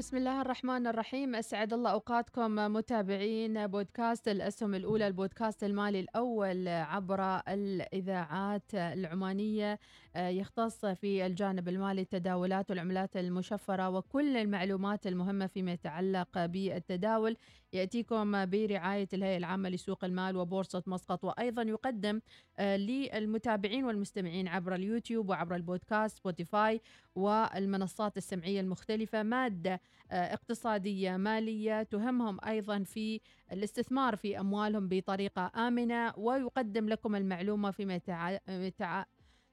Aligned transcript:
بسم 0.00 0.16
الله 0.16 0.40
الرحمن 0.40 0.86
الرحيم. 0.86 1.34
أسعد 1.34 1.72
الله 1.72 1.90
أوقاتكم 1.90 2.54
متابعين 2.54 3.66
بودكاست 3.66 4.28
الأسهم 4.28 4.74
الأولى 4.74 5.06
البودكاست 5.06 5.64
المالي 5.64 6.00
الأول 6.00 6.68
عبر 6.68 7.40
الإذاعات 7.48 8.74
العمانية. 8.74 9.78
آه، 10.16 10.28
يختص 10.28 10.86
في 10.86 11.26
الجانب 11.26 11.68
المالي 11.68 12.00
التداولات 12.00 12.70
والعملات 12.70 13.16
المشفرة 13.16 13.90
وكل 13.90 14.36
المعلومات 14.36 15.06
المهمة 15.06 15.46
فيما 15.46 15.72
يتعلق 15.72 16.46
بالتداول. 16.46 17.36
يأتيكم 17.72 18.46
برعاية 18.46 19.08
الهيئة 19.12 19.36
العامة 19.36 19.68
لسوق 19.68 20.04
المال 20.04 20.36
وبورصة 20.36 20.82
مسقط 20.86 21.24
وأيضا 21.24 21.62
يقدم 21.62 22.20
آه، 22.58 22.76
للمتابعين 22.76 23.84
والمستمعين 23.84 24.48
عبر 24.48 24.74
اليوتيوب 24.74 25.28
وعبر 25.28 25.56
البودكاست 25.56 26.18
سبوتيفاي 26.18 26.80
والمنصات 27.14 28.16
السمعية 28.16 28.60
المختلفة 28.60 29.22
مادة 29.22 29.80
آه، 30.10 30.34
اقتصادية 30.34 31.16
مالية 31.16 31.82
تهمهم 31.82 32.38
أيضا 32.46 32.82
في 32.82 33.20
الاستثمار 33.52 34.16
في 34.16 34.40
أموالهم 34.40 34.88
بطريقة 34.88 35.52
آمنة 35.56 36.12
ويقدم 36.16 36.88
لكم 36.88 37.16
المعلومة 37.16 37.70
فيما 37.70 37.94
يتع... 37.94 38.38
يتع... 38.48 39.04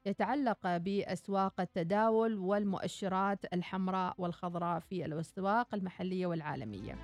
يتعلق 0.05 0.77
بأسواق 0.77 1.61
التداول 1.61 2.37
والمؤشرات 2.37 3.53
الحمراء 3.53 4.15
والخضراء 4.17 4.79
في 4.79 5.05
الأسواق 5.05 5.75
المحلية 5.75 6.27
والعالمية. 6.27 6.95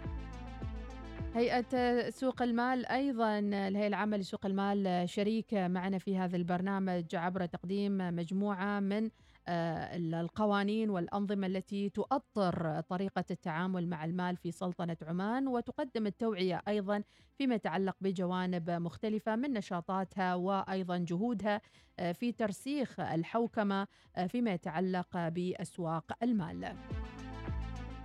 هيئة 1.36 2.10
سوق 2.10 2.42
المال 2.42 2.86
أيضا 2.86 3.40
الهيئة 3.40 3.88
العامة 3.88 4.18
لسوق 4.18 4.46
المال 4.46 5.10
شريك 5.10 5.54
معنا 5.54 5.98
في 5.98 6.18
هذا 6.18 6.38
البرنامج 6.38 7.16
عبر 7.16 7.46
تقديم 7.46 7.98
مجموعة 7.98 8.80
من 8.80 9.10
آه، 9.48 9.96
القوانين 9.96 10.90
والأنظمة 10.90 11.48
التي 11.48 11.90
تؤطر 11.90 12.82
طريقة 12.82 13.24
التعامل 13.32 13.90
مع 13.90 14.06
المال 14.06 14.38
في 14.38 14.52
سلطنة 14.52 14.98
عمان 15.02 15.48
وتقدم 15.48 16.08
التوعية 16.08 16.62
أيضا 16.68 17.04
فيما 17.38 17.56
يتعلق 17.56 17.96
بجوانب 18.02 18.70
مختلفة 18.70 19.36
من 19.36 19.54
نشاطاتها 19.54 20.36
وأيضا 20.36 20.98
جهودها 20.98 21.62
آه، 22.00 22.12
في 22.12 22.32
ترسيخ 22.32 23.00
الحوكمة 23.00 23.88
آه، 24.16 24.28
فيما 24.28 24.52
يتعلق 24.54 25.28
بأسواق 25.28 26.12
المال. 26.24 26.76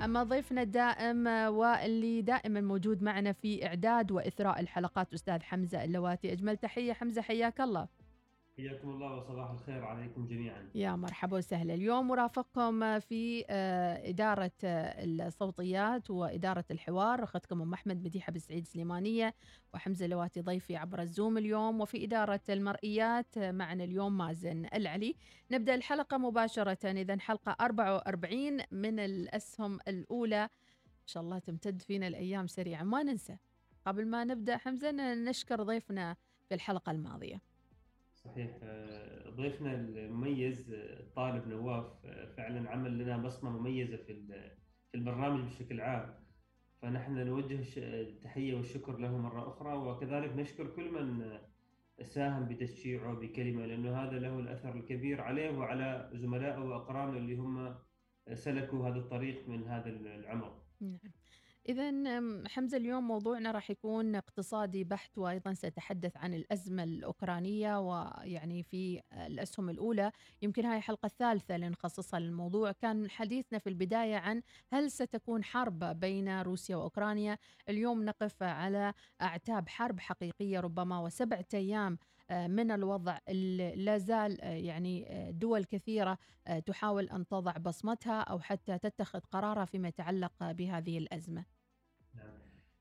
أما 0.04 0.22
ضيفنا 0.22 0.62
الدائم 0.62 1.26
واللي 1.26 2.22
دائما 2.22 2.60
موجود 2.60 3.03
معنا 3.03 3.32
في 3.32 3.66
إعداد 3.66 4.12
وإثراء 4.12 4.60
الحلقات 4.60 5.12
أستاذ 5.14 5.42
حمزة 5.42 5.84
اللواتي. 5.84 6.32
أجمل 6.32 6.56
تحية 6.56 6.92
حمزة 6.92 7.22
حياك 7.22 7.60
الله. 7.60 7.88
حياكم 8.58 8.91
الله 8.91 9.14
وصباح 9.16 9.50
الخير 9.50 9.84
عليكم 9.84 10.26
جميعا. 10.26 10.70
يا 10.74 10.96
مرحبا 10.96 11.36
وسهلا. 11.36 11.74
اليوم 11.74 12.08
مرافقكم 12.08 12.98
في 12.98 13.44
آه، 13.50 14.08
إدارة 14.08 14.50
آه، 14.64 15.04
الصوتيات 15.04 16.10
وإدارة 16.10 16.64
الحوار. 16.70 17.24
أخذكم 17.24 17.62
أم 17.62 17.72
أحمد 17.72 18.04
مديحة 18.04 18.32
بالسعيد 18.32 18.66
سليمانية 18.66 19.34
وحمزة 19.74 20.06
لواتي 20.06 20.41
ضيفي 20.41 20.76
عبر 20.76 21.00
الزوم 21.02 21.38
اليوم. 21.38 21.80
وفي 21.80 22.04
إدارة 22.04 22.41
المرئيات 22.48 23.38
آه، 23.38 23.50
معنا 23.52 23.84
اليوم 23.84 24.19
مازن 24.19 24.66
العلي. 24.75 25.14
نبدأ 25.50 25.75
الحلقة 25.75 26.19
مباشرة. 26.19 26.90
إذا 26.90 27.19
حلقة 27.19 27.56
44 27.60 28.60
من 28.70 28.98
الأسهم 28.98 29.78
الأولى. 29.88 30.42
إن 31.02 31.06
شاء 31.06 31.22
الله 31.22 31.38
تمتد 31.38 31.82
فينا 31.82 32.06
الأيام 32.06 32.46
سريعا. 32.46 32.82
ما 32.82 33.02
ننسى 33.02 33.36
قبل 33.86 34.06
ما 34.06 34.25
نبدأ 34.25 34.56
حمزة 34.56 34.90
نشكر 35.14 35.62
ضيفنا 35.62 36.16
في 36.48 36.54
الحلقة 36.54 36.92
الماضية. 36.92 37.57
صحيح. 38.33 38.50
آه، 38.62 39.31
ضيفنا 39.31 39.75
المميز 39.75 40.72
آه، 40.72 41.00
الطالب 41.00 41.49
نواف 41.49 41.87
آه، 42.05 42.27
فعلا 42.37 42.71
عمل 42.71 42.99
لنا 42.99 43.16
بصمة 43.16 43.50
مميزة 43.50 43.97
في 43.97 44.15
في 44.91 44.94
البرنامج 44.94 45.41
بشكل 45.41 45.81
عام. 45.81 46.15
فنحن 46.83 47.27
نوجه 47.27 47.65
التحية 47.77 48.55
والشكر 48.55 48.99
له 48.99 49.19
مرة 49.19 49.49
أخرى 49.49 49.77
وكذلك 49.77 50.37
نشكر 50.37 50.67
كل 50.67 50.93
من 50.93 51.22
آه، 51.22 51.41
ساهم 52.03 52.49
بتشجيعه 52.49 53.15
بكلمة 53.15 53.67
لأنه 53.67 53.97
هذا 53.97 54.19
له 54.19 54.38
الأثر 54.38 54.75
الكبير 54.75 55.21
عليه 55.21 55.59
وعلى 55.59 56.11
زملائه 56.15 56.59
وأقرانه 56.59 57.19
اللي 57.19 57.37
هم 57.37 57.75
سلكوا 58.34 58.88
هذا 58.88 58.97
الطريق 58.97 59.49
من 59.49 59.69
هذا 59.69 59.91
العمر 59.91 60.62
نعم. 60.81 60.99
إذا 61.69 61.93
حمزة 62.49 62.77
اليوم 62.77 63.09
موضوعنا 63.09 63.51
راح 63.51 63.71
يكون 63.71 64.15
اقتصادي 64.15 64.84
بحت 64.84 65.19
وأيضا 65.19 65.53
سأتحدث 65.53 66.17
عن 66.17 66.34
الأزمة 66.34 66.84
الأوكرانية 66.84 67.81
ويعني 67.81 68.62
في 68.62 69.03
الأسهم 69.12 69.71
الأولى. 69.71 70.12
يمكن 70.43 70.65
هاي 70.65 70.79
الحلقة 70.79 71.06
الثالثة 71.06 71.56
اللي 71.56 71.69
نخصصها 71.69 72.21
للموضوع. 72.21 72.73
كان 72.73 73.11
حديثنا 73.11 73.59
في 73.59 73.69
البداية 73.69 74.17
عن 74.17 74.43
هل 74.73 74.91
ستكون 74.91 75.45
حرب 75.45 75.84
بين 75.84 76.41
روسيا 76.41 76.77
وأوكرانيا. 76.77 77.39
اليوم 77.69 78.05
نقف 78.05 78.43
على 78.43 78.93
أعتاب 79.23 79.69
حرب 79.69 80.00
حقيقية 80.00 80.61
ربما 80.61 81.00
وسبعة 81.00 81.47
أيام 81.55 81.99
آه، 82.31 82.47
من 82.47 82.71
الوضع. 82.71 83.19
لا 83.75 83.99
زال 83.99 84.41
آه، 84.41 84.50
يعني 84.50 85.06
آه، 85.09 85.31
دول 85.31 85.65
كثيرة 85.65 86.19
تحاول 86.67 87.09
أن 87.09 87.27
تضع 87.27 87.53
بصمتها 87.53 88.21
أو 88.21 88.41
حتى 88.41 88.79
تتخذ 88.79 89.21
قرارها 89.21 89.65
فيما 89.65 89.89
يتعلق 89.89 90.33
بهذه 90.53 90.99
الأزمة. 90.99 91.57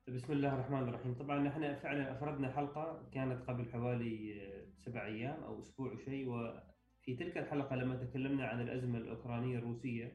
بسم 0.07 0.34
الله 0.34 0.53
الرحمن 0.53 0.90
الرحيم. 0.90 1.13
طبعا 1.13 1.40
نحن 1.40 1.75
فعلا 1.75 2.12
أفردنا 2.12 2.51
حلقة 2.51 3.09
كانت 3.13 3.41
قبل 3.50 3.72
حوالي 3.72 4.41
سبع 4.85 5.06
أيام 5.06 5.44
أو 5.44 5.59
أسبوع 5.59 5.94
وشيء 5.94 6.29
وفي 6.29 7.16
تلك 7.16 7.38
الحلقة 7.38 7.75
لما 7.75 7.95
تكلمنا 7.95 8.47
عن 8.47 8.62
الأزمة 8.62 8.97
الأوكرانية 8.97 9.57
الروسية 9.57 10.12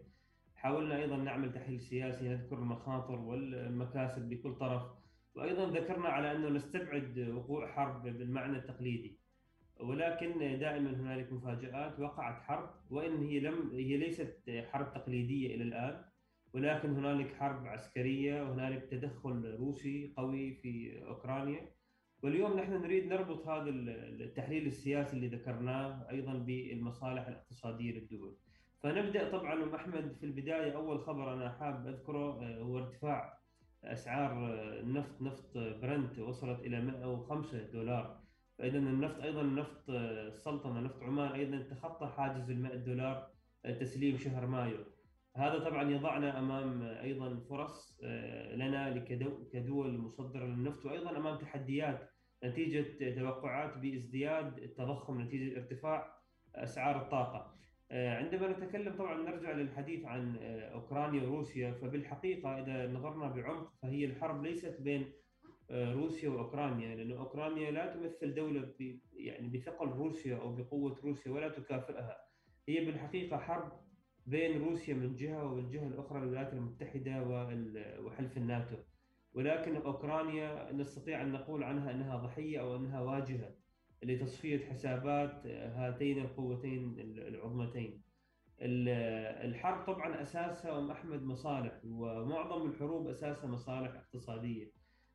حاولنا 0.54 0.96
أيضا 0.96 1.16
نعمل 1.16 1.52
تحليل 1.52 1.80
سياسي 1.80 2.28
نذكر 2.28 2.58
المخاطر 2.58 3.20
والمكاسب 3.20 4.32
لكل 4.32 4.54
طرف 4.54 4.82
وأيضا 5.34 5.70
ذكرنا 5.70 6.08
على 6.08 6.32
أنه 6.32 6.48
نستبعد 6.48 7.18
وقوع 7.18 7.72
حرب 7.72 8.02
بالمعنى 8.02 8.58
التقليدي. 8.58 9.18
ولكن 9.80 10.58
دائما 10.58 10.90
هنالك 10.90 11.32
مفاجآت 11.32 12.00
وقعت 12.00 12.42
حرب 12.42 12.70
وإن 12.90 13.16
هي 13.16 13.40
لم 13.40 13.70
هي 13.72 13.96
ليست 13.96 14.50
حرب 14.72 14.92
تقليدية 14.94 15.54
إلى 15.54 15.62
الآن. 15.62 16.04
ولكن 16.54 16.90
هنالك 16.90 17.34
حرب 17.34 17.66
عسكرية 17.66 18.42
وهنالك 18.42 18.84
تدخل 18.90 19.56
روسي 19.58 20.14
قوي 20.16 20.54
في 20.54 21.02
أوكرانيا 21.06 21.70
واليوم 22.22 22.56
نحن 22.58 22.72
نريد 22.72 23.06
نربط 23.06 23.48
هذا 23.48 23.70
التحليل 23.70 24.66
السياسي 24.66 25.16
اللي 25.16 25.28
ذكرناه 25.28 26.10
أيضا 26.10 26.32
بالمصالح 26.32 27.26
الاقتصادية 27.26 27.92
للدول. 27.92 28.36
فنبدأ 28.82 29.30
طبعا 29.30 29.62
أم 29.62 29.74
أحمد 29.74 30.16
في 30.20 30.26
البداية 30.26 30.76
أول 30.76 31.00
خبر 31.00 31.34
أنا 31.34 31.50
حاب 31.50 31.86
أذكره 31.86 32.42
آه، 32.42 32.58
هو 32.58 32.78
ارتفاع 32.78 33.38
أسعار 33.84 34.32
آه، 34.32 34.80
النفط 34.80 35.22
نفط 35.22 35.58
برنت 35.58 36.18
وصلت 36.18 36.60
إلى 36.60 36.80
105 36.80 37.62
دولار 37.62 38.22
فاذا 38.58 38.78
النفط 38.78 39.20
أيضا 39.20 39.42
نفط 39.42 39.90
آه، 39.90 40.28
السلطنه 40.28 40.80
نفط 40.80 41.02
عمان 41.02 41.32
أيضا 41.32 41.62
تخطى 41.62 42.06
حاجز 42.06 42.50
ال 42.50 42.62
100 42.62 42.74
دولار 42.76 43.30
آه، 43.64 43.78
تسليم 43.78 44.18
شهر 44.18 44.46
مايو. 44.46 44.84
هذا 45.36 45.58
طبعا 45.58 45.90
يضعنا 45.90 46.38
أمام 46.38 46.82
أيضا 46.82 47.40
فرص 47.50 47.98
آه، 48.04 48.54
لنا 48.54 48.98
كدول 49.52 49.98
مصدرة 49.98 50.44
للنفط 50.44 50.84
وأيضا 50.86 51.16
أمام 51.16 51.38
تحديات 51.38 52.10
نتيجة 52.44 53.14
توقعات 53.20 53.78
بازدياد 53.78 54.58
التضخم 54.58 55.20
نتيجة 55.20 55.56
ارتفاع 55.56 56.14
أسعار 56.54 57.02
الطاقة. 57.02 57.54
عندما 57.92 58.48
نتكلم 58.48 58.96
طبعا 58.96 59.22
نرجع 59.22 59.52
للحديث 59.52 60.04
عن 60.04 60.36
أوكرانيا 60.72 61.22
وروسيا 61.22 61.72
فبالحقيقة 61.72 62.60
إذا 62.60 62.92
نظرنا 62.92 63.28
بعمق 63.28 63.72
فهي 63.82 64.04
الحرب 64.04 64.42
ليست 64.42 64.80
بين 64.80 65.12
روسيا 65.70 66.28
وأوكرانيا 66.30 66.96
لأن 66.96 67.12
أوكرانيا 67.12 67.70
لا 67.70 67.94
تمثل 67.94 68.34
دولة 68.34 68.74
يعني 69.12 69.48
بثقل 69.48 69.88
روسيا 69.88 70.36
أو 70.36 70.54
بقوة 70.54 71.00
روسيا 71.04 71.32
ولا 71.32 71.48
تكافئها 71.48 72.16
هي 72.68 72.84
بالحقيقة 72.84 73.36
حرب 73.36 73.72
بين 74.26 74.64
روسيا 74.64 74.94
من 74.94 75.14
جهة 75.14 75.52
والجهه 75.52 75.86
الاخرى 75.86 76.18
الولايات 76.18 76.52
المتحدة 76.52 77.22
وحلف 78.00 78.36
الناتو 78.36 78.76
ولكن 79.34 79.76
أوكرانيا 79.76 80.72
نستطيع 80.72 81.22
أن 81.22 81.32
نقول 81.32 81.64
عنها 81.64 81.90
أنها 81.90 82.16
ضحية 82.16 82.60
أو 82.60 82.76
أنها 82.76 83.00
واجهة 83.00 83.54
لتصفية 84.02 84.66
حسابات 84.66 85.46
هاتين 85.46 86.18
القوتين 86.18 86.94
العظمتين. 87.18 88.02
الحرب 88.60 89.86
طبعا 89.86 90.22
أساسها 90.22 90.78
أم 90.78 90.90
أحمد 90.90 91.22
مصالح 91.22 91.80
ومعظم 91.84 92.70
الحروب 92.70 93.08
أساسها 93.08 93.46
مصالح 93.46 93.94
اقتصادية. 93.94 94.70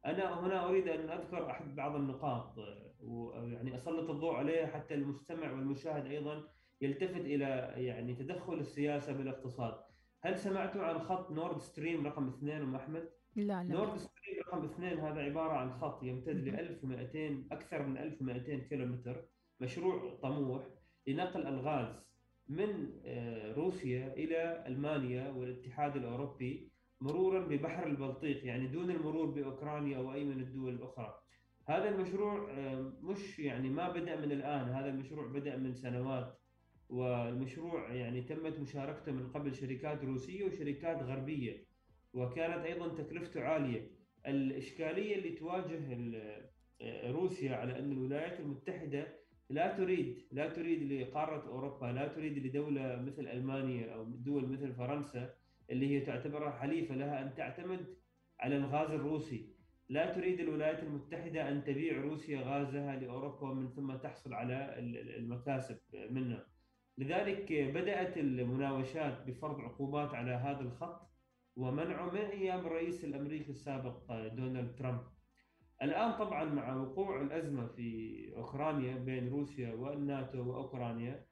أنا 0.06 0.40
هنا 0.40 0.70
أريد 0.70 0.88
أن 0.88 1.10
أذكر 1.10 1.52
أحد 1.52 1.76
بعض 1.76 1.96
النقاط 1.96 2.56
ويعني 3.00 3.76
أسلط 3.76 4.10
الضوء 4.10 4.34
عليها 4.36 4.68
حتى 4.68 4.94
المستمع 4.94 5.52
والمشاهد 5.52 6.06
أيضا 6.06 6.44
يلتفت 6.82 7.26
إلى 7.26 7.74
يعني 7.76 8.16
تدخل 8.16 8.54
السياسة 8.54 9.14
بالاقتصاد. 9.14 9.74
هل 10.22 10.40
سمعتوا 10.40 10.84
عن 10.84 11.00
خط 11.00 11.32
نورد 11.32 11.62
ستريم 11.62 12.08
رقم 12.08 12.28
اثنين 12.28 12.62
أم 12.62 12.76
أحمد؟ 12.76 13.10
لا 13.36 13.44
لا 13.44 13.64
نورد 13.64 13.98
ستريم 13.98 14.40
رقم 14.48 14.66
اثنين 14.66 15.00
هذا 15.00 15.22
عبارة 15.22 15.54
عن 15.54 15.74
خط 15.74 16.04
يمتد 16.04 16.48
ل 16.48 16.56
1200 16.56 17.48
أكثر 17.52 17.86
من 17.86 17.98
1200 17.98 18.58
كيلومتر 18.58 19.26
مشروع 19.60 20.20
طموح 20.22 20.64
لنقل 21.08 21.48
الغاز 21.48 22.04
من 22.48 22.92
روسيا 23.58 24.14
إلى 24.14 24.64
ألمانيا 24.68 25.30
والاتحاد 25.30 25.96
الأوروبي 25.96 26.72
مرورا 27.02 27.40
ببحر 27.40 27.88
البلطيق 27.88 28.46
يعني 28.46 28.68
دون 28.68 28.92
المرور 28.92 29.26
بأوكرانيا 29.26 29.98
أو 29.98 30.14
أي 30.14 30.24
من 30.24 30.40
الدول 30.40 30.74
الأخرى. 30.74 31.20
هذا 31.68 31.90
المشروع 31.90 32.52
مش 33.02 33.40
يعني 33.40 33.70
ما 33.70 33.90
بدأ 33.90 34.16
من 34.16 34.32
الآن، 34.32 34.70
هذا 34.70 34.90
المشروع 34.90 35.28
بدأ 35.28 35.58
من 35.58 35.74
سنوات 35.74 36.40
والمشروع 36.90 37.94
يعني 37.94 38.22
تمت 38.22 38.60
مشاركته 38.60 39.12
من 39.12 39.32
قبل 39.32 39.56
شركات 39.56 40.04
روسية 40.04 40.46
وشركات 40.46 41.04
غربية 41.04 41.66
وكانت 42.14 42.66
أيضا 42.66 42.88
تكلفته 43.04 43.44
عالية. 43.44 43.92
الإشكالية 44.28 45.16
اللي 45.16 45.30
تواجه 45.30 45.98
روسيا 47.12 47.56
على 47.56 47.80
أن 47.80 47.92
الولايات 47.92 48.40
المتحدة 48.40 49.18
لا 49.50 49.78
تريد 49.78 50.28
لا 50.32 50.50
تريد 50.50 50.92
لقارة 50.92 51.48
أوروبا 51.48 51.86
لا 51.86 52.08
تريد 52.08 52.46
لدولة 52.46 53.02
مثل 53.02 53.28
ألمانيا 53.28 53.94
أو 53.94 54.04
دول 54.04 54.50
مثل 54.50 54.74
فرنسا 54.74 55.34
اللي 55.72 55.88
هي 55.88 56.00
تعتبرها 56.02 56.52
حليفة 56.52 56.96
لها 56.96 57.22
أن 57.22 57.34
تعتمد 57.36 57.86
على 58.40 58.58
الغاز 58.58 58.92
الروسي 58.92 59.50
لا 59.90 60.14
تريد 60.14 60.40
الولايات 60.40 60.84
المتحدة 60.84 61.50
أن 61.50 61.64
تبيع 61.64 62.02
روسيا 62.02 62.42
غازها 62.42 62.96
لأوروبا 62.96 63.50
ومن 63.50 63.70
ثم 63.70 63.96
تحصل 63.96 64.34
على 64.34 64.76
المكاسب 65.18 65.78
منه 66.10 66.44
لذلك 66.98 67.54
بدأت 67.54 68.18
المناوشات 68.18 69.28
بفرض 69.28 69.60
عقوبات 69.60 70.14
على 70.14 70.32
هذا 70.32 70.62
الخط 70.62 71.08
ومنعه 71.56 72.10
من 72.12 72.18
أيام 72.20 72.60
الرئيس 72.60 73.04
الأمريكي 73.04 73.50
السابق 73.50 74.28
دونالد 74.28 74.76
ترامب. 74.76 75.02
الآن 75.82 76.12
طبعا 76.12 76.44
مع 76.44 76.76
وقوع 76.76 77.22
الأزمة 77.22 77.68
في 77.68 78.34
أوكرانيا 78.38 78.96
بين 78.96 79.30
روسيا 79.30 79.74
والناتو 79.74 80.50
وأوكرانيا 80.50 81.26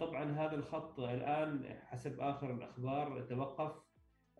طبعا 0.00 0.24
هذا 0.32 0.54
الخط 0.54 1.00
الآن 1.00 1.78
حسب 1.82 2.20
آخر 2.20 2.54
الأخبار 2.54 3.20
توقف 3.20 3.72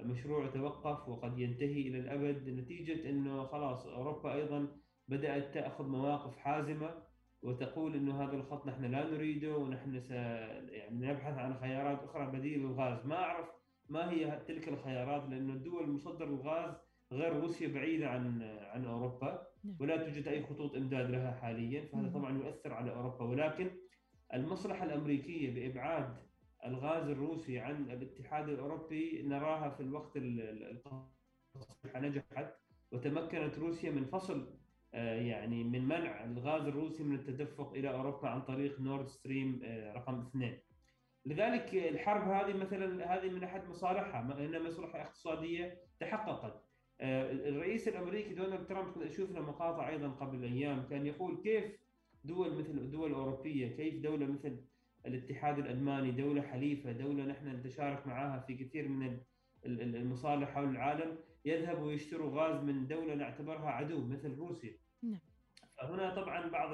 مشروع 0.00 0.46
توقف 0.46 1.08
وقد 1.08 1.38
ينتهي 1.38 1.88
إلى 1.88 1.98
الأبد 1.98 2.48
نتيجة 2.48 3.10
إنه 3.10 3.46
خلاص 3.46 3.86
أوروبا 3.86 4.34
أيضا 4.34 4.68
بدأت 5.08 5.54
تأخذ 5.54 5.86
مواقف 5.86 6.36
حازمة 6.36 7.02
وتقول 7.44 7.94
إنه 7.96 8.22
هذا 8.24 8.36
الخط 8.36 8.66
نحن 8.66 8.84
لا 8.84 9.10
نريده 9.10 9.56
ونحن 9.56 10.00
س 10.00 10.10
يعني 10.10 11.06
نبحث 11.06 11.38
عن 11.38 11.54
خيارات 11.54 12.02
أخرى 12.02 12.26
بديل 12.26 12.60
للغاز 12.60 13.06
ما 13.06 13.14
أعرف 13.16 13.48
ما 13.88 14.10
هي 14.10 14.42
تلك 14.48 14.68
الخيارات 14.68 15.28
لأنه 15.30 15.52
الدول 15.52 15.90
مصدر 15.90 16.24
الغاز 16.26 16.74
غير 17.12 17.32
روسيا 17.40 17.68
بعيدة 17.68 18.08
عن 18.10 18.42
عن 18.42 18.84
أوروبا 18.84 19.46
ولا 19.80 19.96
توجد 19.96 20.28
أي 20.28 20.42
خطوط 20.42 20.74
إمداد 20.76 21.10
لها 21.10 21.32
حاليا 21.32 21.84
فهذا 21.86 22.08
طبعا 22.08 22.38
يؤثر 22.38 22.72
على 22.72 22.90
أوروبا. 22.94 23.24
ولكن 23.24 23.70
المصلحة 24.34 24.84
الأمريكية 24.84 25.54
بإبعاد 25.54 26.16
الغاز 26.64 27.08
الروسي 27.08 27.58
عن 27.58 27.90
الاتحاد 27.90 28.48
الأوروبي 28.48 29.22
نراها 29.22 29.70
في 29.70 29.80
الوقت 29.80 30.16
القصير 30.16 32.00
نجحت 32.00 32.54
وتمكنت 32.92 33.58
روسيا 33.58 33.90
من 33.90 34.04
فصل 34.04 34.54
يعني 35.02 35.64
من 35.64 35.84
منع 35.84 36.24
الغاز 36.24 36.66
الروسي 36.66 37.02
من 37.04 37.14
التدفق 37.14 37.72
إلى 37.72 37.90
أوروبا 37.90 38.28
عن 38.28 38.42
طريق 38.42 38.80
نورد 38.80 39.08
ستريم 39.08 39.60
رقم 39.96 40.20
اثنين. 40.20 40.58
لذلك 41.26 41.74
الحرب 41.74 42.28
هذه 42.28 42.56
مثلا 42.56 43.14
هذه 43.14 43.30
من 43.30 43.44
أحد 43.44 43.68
مصالحها 43.68 44.44
إنها 44.44 44.60
مصلحة 44.60 45.02
اقتصادية 45.02 45.78
تحققت. 46.00 46.64
الرئيس 47.00 47.88
الأمريكي 47.88 48.34
دونالد 48.34 48.66
ترامب 48.66 49.10
شفنا 49.10 49.40
مقاطع 49.40 49.88
أيضا 49.88 50.08
قبل 50.08 50.44
أيام 50.44 50.86
كان 50.90 51.06
يقول 51.06 51.42
كيف 51.42 51.64
دول 52.24 52.58
مثل 52.58 52.70
الدول 52.70 53.10
الأوروبية 53.10 53.76
كيف 53.76 54.02
دولة 54.02 54.26
مثل 54.26 54.60
الاتحاد 55.06 55.58
الألماني 55.58 56.10
دولة 56.10 56.42
حليفة 56.42 56.92
دولة 56.92 57.24
نحن 57.24 57.48
نتشارك 57.48 58.06
معها 58.06 58.40
في 58.40 58.54
كثير 58.54 58.88
من 58.88 59.18
المصالح 59.66 60.50
حول 60.50 60.68
العالم 60.68 61.18
يذهبوا 61.44 61.86
ويشتروا 61.86 62.30
غاز 62.30 62.64
من 62.64 62.86
دولة 62.86 63.14
نعتبرها 63.14 63.70
عدو 63.70 64.06
مثل 64.06 64.36
روسيا. 64.36 64.83
نعم. 65.10 65.20
فهنا 65.78 66.14
طبعا 66.14 66.48
بعض 66.50 66.70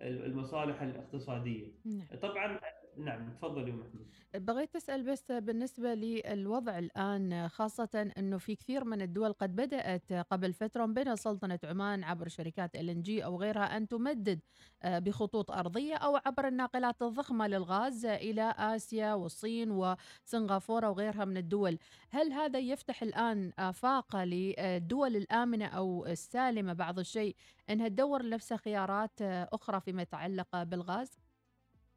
المصالح 0.00 0.82
الاقتصادية 0.82 1.72
نعم. 1.84 2.20
طبعا 2.22 2.60
نعم 2.96 3.32
تفضلي 3.32 3.72
محمود 3.72 4.06
بغيت 4.34 4.76
أسأل 4.76 5.02
بس 5.02 5.32
بالنسبة 5.32 5.94
للوضع 5.94 6.78
الآن 6.78 7.48
خاصة 7.48 8.12
أنه 8.18 8.38
في 8.38 8.56
كثير 8.56 8.84
من 8.84 9.02
الدول 9.02 9.32
قد 9.32 9.56
بدأت 9.56 10.12
قبل 10.12 10.52
فترة 10.52 10.86
بين 10.86 11.16
سلطنة 11.16 11.58
عمان 11.64 12.04
عبر 12.04 12.28
شركات 12.28 12.76
إل 12.76 13.02
جي 13.02 13.24
أو 13.24 13.40
غيرها 13.40 13.76
أن 13.76 13.88
تمدد 13.88 14.40
بخطوط 14.84 15.50
أرضية 15.50 15.94
أو 15.94 16.16
عبر 16.26 16.48
الناقلات 16.48 17.02
الضخمة 17.02 17.46
للغاز 17.46 18.06
إلى 18.06 18.54
آسيا 18.58 19.14
والصين 19.14 19.70
وسنغافورة 19.70 20.90
وغيرها 20.90 21.24
من 21.24 21.36
الدول 21.36 21.78
هل 22.10 22.32
هذا 22.32 22.58
يفتح 22.58 23.02
الآن 23.02 23.52
آفاق 23.58 24.16
للدول 24.16 25.16
الآمنة 25.16 25.66
أو 25.66 26.06
السالمة 26.06 26.72
بعض 26.72 26.98
الشيء 26.98 27.36
أنها 27.70 27.88
تدور 27.88 28.22
لنفسها 28.22 28.56
خيارات 28.56 29.22
أخرى 29.22 29.80
فيما 29.80 30.02
يتعلق 30.02 30.62
بالغاز؟ 30.62 31.31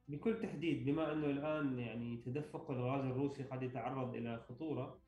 بكل 0.08 0.42
تحديد 0.42 0.86
بما 0.86 1.14
إنه 1.14 1.26
الآن 1.26 1.80
يعني 1.80 2.18
تدفق 2.18 2.72
الغاز 2.72 3.06
الروسي 3.06 3.44
قد 3.44 3.64
يتعرض 3.64 4.16
إلى 4.16 4.38
خطورة 4.50 5.02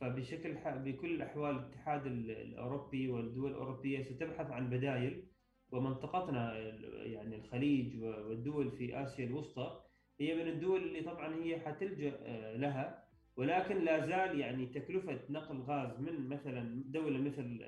فبشكل 0.00 0.54
بكل 0.64 1.14
الأحوال 1.14 1.56
الاتحاد 1.56 2.06
الأوروبي 2.06 3.08
والدول 3.08 3.50
الأوروبية 3.50 4.02
ستبحث 4.02 4.50
عن 4.50 4.70
بدائل 4.70 5.22
ومنطقتنا 5.70 6.58
يعني 7.06 7.36
الخليج 7.36 8.02
والدول 8.02 8.70
في 8.70 9.02
آسيا 9.02 9.24
الوسطى 9.24 9.80
هي 10.20 10.34
من 10.34 10.48
الدول 10.48 10.82
اللي 10.82 11.00
طبعا 11.00 11.34
هي 11.34 11.60
حتلجأ 11.60 12.10
لها 12.56 13.04
ولكن 13.36 13.84
لا 13.84 14.06
زال 14.06 14.40
يعني 14.40 14.66
تكلفة 14.66 15.20
نقل 15.30 15.60
غاز 15.60 16.00
من 16.00 16.28
مثلا 16.28 16.82
دولة 16.86 17.18
مثل 17.18 17.64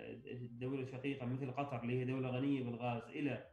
دولة 0.59 0.87
شقيقة 0.87 1.27
مثل 1.27 1.51
قطر 1.51 1.83
اللي 1.83 2.01
هي 2.01 2.05
دولة 2.05 2.29
غنية 2.31 2.63
بالغاز 2.63 3.03
إلى 3.03 3.47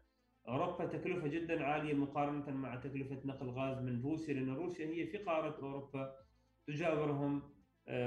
أوروبا 0.47 0.85
تكلفة 0.85 1.27
جدا 1.27 1.63
عالية 1.63 1.93
مقارنة 1.93 2.51
مع 2.51 2.75
تكلفة 2.75 3.21
نقل 3.25 3.49
غاز 3.49 3.81
من 3.83 4.01
روسيا 4.01 4.33
لأن 4.33 4.49
روسيا 4.49 4.87
هي 4.87 5.07
في 5.07 5.17
قارة 5.17 5.55
أوروبا 5.61 6.15
تجاورهم 6.67 7.41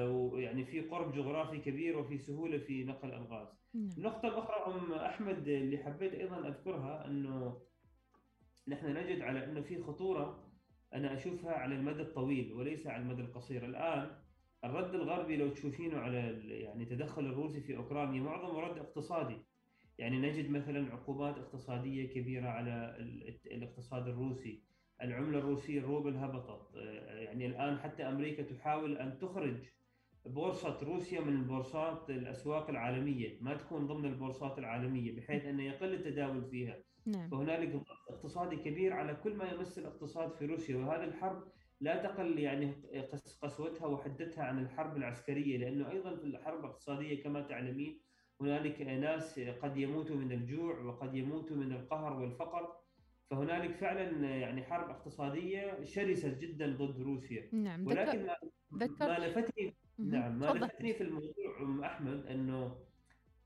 ويعني 0.09 0.65
في 0.65 0.81
قرب 0.81 1.13
جغرافي 1.13 1.59
كبير 1.59 1.99
وفي 1.99 2.19
سهولة 2.19 2.59
في 2.59 2.85
نقل 2.85 3.13
الغاز. 3.15 3.49
النقطه 3.75 4.29
الاخرى 4.29 4.75
أم 4.75 4.93
أحمد 4.93 5.49
اللي 5.49 5.79
حبيت 5.79 6.15
أيضا 6.15 6.49
أذكرها 6.49 7.07
أنه 7.07 7.61
نحن 8.69 8.97
نجد 8.97 9.21
على 9.21 9.45
أنه 9.45 9.61
في 9.61 9.83
خطورة 9.83 10.47
أنا 10.95 11.15
أشوفها 11.15 11.53
على 11.53 11.75
المدى 11.75 12.03
الطويل 12.03 12.53
وليس 12.53 12.87
على 12.87 13.03
المدى 13.03 13.23
القصير، 13.23 13.65
الآن 13.65 14.11
الرد 14.65 14.95
الغربي 14.95 15.37
لو 15.37 15.49
تشوفينه 15.49 15.99
على 15.99 16.19
يعني 16.49 16.85
تدخل 16.85 17.27
الروسي 17.27 17.61
في 17.61 17.77
أوكرانيا 17.77 18.23
معظمه 18.23 18.61
رد 18.61 18.79
اقتصادي. 18.79 19.37
يعني 19.99 20.19
نجد 20.19 20.51
مثلا 20.51 20.93
عقوبات 20.93 21.39
اقتصادية 21.39 22.09
كبيرة 22.15 22.49
على 22.49 22.97
الاقتصاد 23.47 24.09
الروسي، 24.09 24.63
العملة 25.03 25.39
الروسية 25.39 25.79
الروبل 25.81 26.17
هبطت، 26.17 26.75
يعني 27.11 27.47
الآن 27.47 27.79
حتى 27.79 28.03
أمريكا 28.03 28.43
تحاول 28.43 28.97
أن 28.97 29.19
تخرج 29.19 29.57
بورصة 30.27 30.79
روسيا 30.83 31.21
من 31.21 31.33
البورصات 31.37 32.11
الأسواق 32.11 32.71
العالمية. 32.71 33.39
ما 33.41 33.55
تكون 33.55 33.87
ضمن 33.87 34.05
البورصات 34.05 34.59
العالمية 34.59 35.17
بحيث 35.17 35.45
انه 35.45 35.63
يقل 35.63 35.95
التداول 35.95 36.45
فيها. 36.51 36.79
نعم. 37.07 37.29
فهنالك 37.29 37.73
ضغط 37.73 37.87
اقتصادي 38.11 38.57
كبير 38.57 38.93
على 38.93 39.15
كل 39.15 39.35
ما 39.35 39.53
يمس 39.53 39.79
الاقتصاد 39.79 40.33
في 40.33 40.47
روسيا. 40.47 40.77
وهذه 40.77 41.05
الحرب 41.05 41.45
لا 41.81 42.03
تقل 42.03 42.39
يعني 42.39 42.73
قس- 43.13 43.39
قسوتها 43.43 43.87
وحدتها 43.87 44.45
عن 44.45 44.59
الحرب 44.63 44.97
العسكرية 44.97 45.59
لأنه 45.59 45.91
أيضا 45.91 46.17
في 46.17 46.25
الحرب 46.25 46.61
الاقتصادية 46.61 47.23
كما 47.23 47.41
تعلمين 47.41 48.01
هنالك 48.41 48.81
ناس 48.81 49.41
قد 49.41 49.77
يموتوا 49.77 50.17
من 50.17 50.33
الجوع 50.33 50.81
وقد 50.81 51.15
يموتوا 51.15 51.57
من 51.57 51.73
القهر 51.73 52.21
والفقر. 52.21 52.77
فهنالك 53.31 53.77
فعلا 53.77 54.37
يعني 54.37 54.65
حرب 54.65 54.91
اقتصادية 54.91 55.85
شرسة 55.85 56.39
جدا 56.39 56.77
ضد 56.77 57.01
روسيا. 57.01 57.49
نعم 57.53 57.87
ولكن 57.87 58.29
ذكر 58.75 59.09
ما 59.09 59.19
لفتني. 59.19 59.75
نعم 59.99 60.39
ما 60.39 60.47
لفتني 60.47 60.95
في 60.95 61.03
الموضوع 61.03 61.61
أم 61.61 61.85
أحمد 61.85 62.27
أنه 62.27 62.87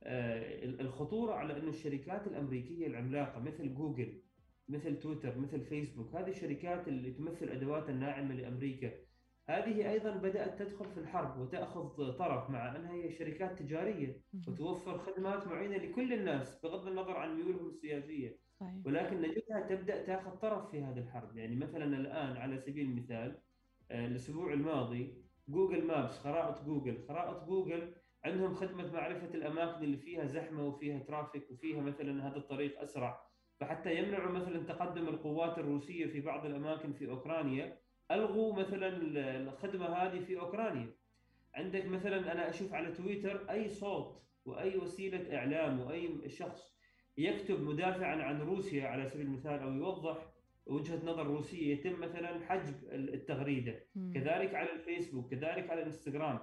آه، 0.02 0.64
الخطورة 0.64 1.34
على 1.34 1.56
انه 1.56 1.68
الشركات 1.68 2.26
الأمريكية 2.26 2.86
العملاقة 2.86 3.40
مثل 3.40 3.74
جوجل 3.74 4.22
مثل 4.68 4.98
تويتر 4.98 5.38
مثل 5.38 5.64
فيسبوك 5.64 6.14
هذه 6.14 6.30
الشركات 6.30 6.88
اللي 6.88 7.10
تمثل 7.10 7.48
أدوات 7.48 7.88
الناعمة 7.88 8.34
لأمريكا 8.34 8.92
هذه 9.50 9.90
أيضا 9.90 10.10
بدأت 10.10 10.62
تدخل 10.62 10.90
في 10.90 11.00
الحرب 11.00 11.40
وتأخذ 11.40 12.12
طرف 12.12 12.50
مع 12.50 12.76
أنها 12.76 12.92
هي 12.94 13.12
شركات 13.12 13.58
تجارية. 13.58 14.22
وتوفر 14.48 14.98
خدمات 14.98 15.46
معينة 15.46 15.76
لكل 15.76 16.12
الناس 16.12 16.60
بغض 16.62 16.86
النظر 16.86 17.16
عن 17.16 17.36
ميولهم 17.36 17.68
السياسية. 17.68 18.38
صحيح. 18.60 18.86
ولكن 18.86 19.16
نجدها 19.20 19.60
تبدأ 19.68 20.02
تأخذ 20.02 20.36
طرف 20.36 20.70
في 20.70 20.82
هذه 20.82 20.98
الحرب. 20.98 21.36
يعني 21.36 21.56
مثلا 21.56 21.84
الآن 21.84 22.36
على 22.36 22.58
سبيل 22.58 22.86
المثال 22.86 23.42
آه، 23.90 24.06
الأسبوع 24.06 24.52
الماضي 24.52 25.14
جوجل 25.48 25.86
مابس 25.86 26.18
خرائط 26.18 26.64
جوجل 26.64 27.02
خرائط 27.08 27.44
جوجل 27.44 27.94
عندهم 28.24 28.54
خدمة 28.54 28.92
معرفة 28.92 29.34
الأماكن 29.34 29.84
اللي 29.84 29.96
فيها 29.96 30.26
زحمة 30.26 30.66
وفيها 30.66 30.98
traffic 30.98 31.50
وفيها 31.50 31.80
مثلا 31.80 32.28
هذا 32.28 32.36
الطريق 32.36 32.80
أسرع. 32.80 33.20
فحتى 33.60 33.98
يمنعوا 33.98 34.32
مثلا 34.32 34.62
تقدم 34.62 35.08
القوات 35.08 35.58
الروسية 35.58 36.06
في 36.06 36.20
بعض 36.20 36.46
الأماكن 36.46 36.92
في 36.92 37.10
أوكرانيا 37.10 37.79
الغوا 38.10 38.58
مثلا 38.58 38.88
الخدمة 39.36 39.86
هذه 39.86 40.20
في 40.20 40.40
أوكرانيا. 40.40 40.94
عندك 41.54 41.86
مثلا 41.86 42.32
أنا 42.32 42.48
أشوف 42.48 42.74
على 42.74 42.92
تويتر 42.92 43.50
أي 43.50 43.68
صوت 43.68 44.22
وأي 44.44 44.76
وسيلة 44.76 45.36
إعلام 45.36 45.80
وأي 45.80 46.28
شخص 46.28 46.76
يكتب 47.18 47.60
مدافعا 47.60 48.16
عن 48.16 48.40
روسيا 48.40 48.86
على 48.86 49.06
سبيل 49.06 49.26
المثال 49.26 49.60
أو 49.60 49.72
يوضح 49.72 50.26
وجهة 50.66 51.04
نظر 51.04 51.26
روسية 51.26 51.72
يتم 51.72 52.00
مثلا 52.00 52.46
حجب 52.46 52.74
التغريدة. 52.92 53.80
كذلك 54.14 54.54
على 54.54 54.72
الفيسبوك 54.72 55.30
كذلك 55.30 55.70
على 55.70 55.80
الإنستغرام. 55.80 56.38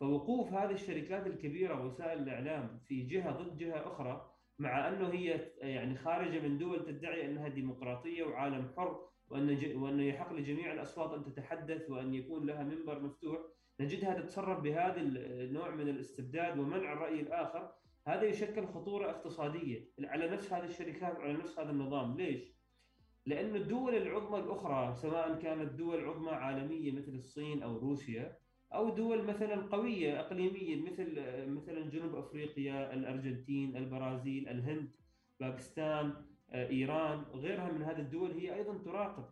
فوقوف 0.00 0.52
هذه 0.52 0.72
الشركات 0.72 1.26
الكبيرة 1.26 1.86
وسائل 1.86 2.18
الإعلام 2.22 2.78
في 2.88 3.02
جهة 3.02 3.30
ضد 3.30 3.56
جهة 3.56 3.86
أخرى 3.86 4.30
مع 4.58 4.88
أنه 4.88 5.08
هي 5.08 5.50
يعني 5.58 5.96
خارجة 5.98 6.40
من 6.40 6.58
دول 6.58 6.84
تدعي 6.84 7.26
أنها 7.26 7.48
ديمقراطية 7.48 8.24
وعالم 8.24 8.72
حر 8.76 9.08
وأن 9.30 9.56
ج- 9.56 9.76
وانه 9.76 10.02
يحق 10.02 10.32
لجميع 10.32 10.72
الأصوات 10.72 11.12
أن 11.12 11.24
تتحدث 11.24 11.90
وأن 11.90 12.14
يكون 12.14 12.46
لها 12.46 12.62
منبر 12.64 13.02
مفتوح. 13.02 13.38
نجدها 13.80 14.20
تتصرف 14.20 14.60
بهذا 14.60 15.00
النوع 15.00 15.74
من 15.74 15.88
الاستبداد 15.88 16.58
ومنع 16.58 16.92
الرأي 16.92 17.20
الآخر. 17.20 17.72
هذا 18.06 18.22
يشكل 18.22 18.66
خطورة 18.66 19.10
اقتصادية 19.10 19.88
على 20.04 20.28
نفس 20.30 20.52
هذه 20.52 20.64
الشركات 20.64 21.18
وعلى 21.18 21.32
نفس 21.32 21.58
هذا 21.58 21.70
النظام. 21.70 22.16
ليش؟ 22.16 22.58
لأن 23.26 23.56
الدول 23.56 23.94
العظمى 23.94 24.38
الأخرى 24.38 24.94
سواء 24.94 25.38
كانت 25.38 25.72
دول 25.72 26.04
عظمى 26.04 26.30
عالمية 26.30 26.92
مثل 26.92 27.14
الصين 27.14 27.62
أو 27.62 27.78
روسيا 27.78 28.36
أو 28.74 28.88
دول 28.90 29.24
مثلا 29.24 29.56
قوية 29.56 30.20
إقليمية 30.20 30.76
مثل 30.76 31.14
مثلا 31.50 31.90
جنوب 31.90 32.14
أفريقيا 32.14 32.94
الأرجنتين 32.94 33.76
البرازيل 33.76 34.48
الهند 34.48 34.90
باكستان 35.40 36.14
آه، 36.50 36.68
إيران 36.68 37.18
غيرها 37.34 37.72
من 37.72 37.82
هذه 37.82 37.98
الدول 38.00 38.30
هي 38.30 38.54
أيضا 38.54 38.78
تراقب. 38.78 39.24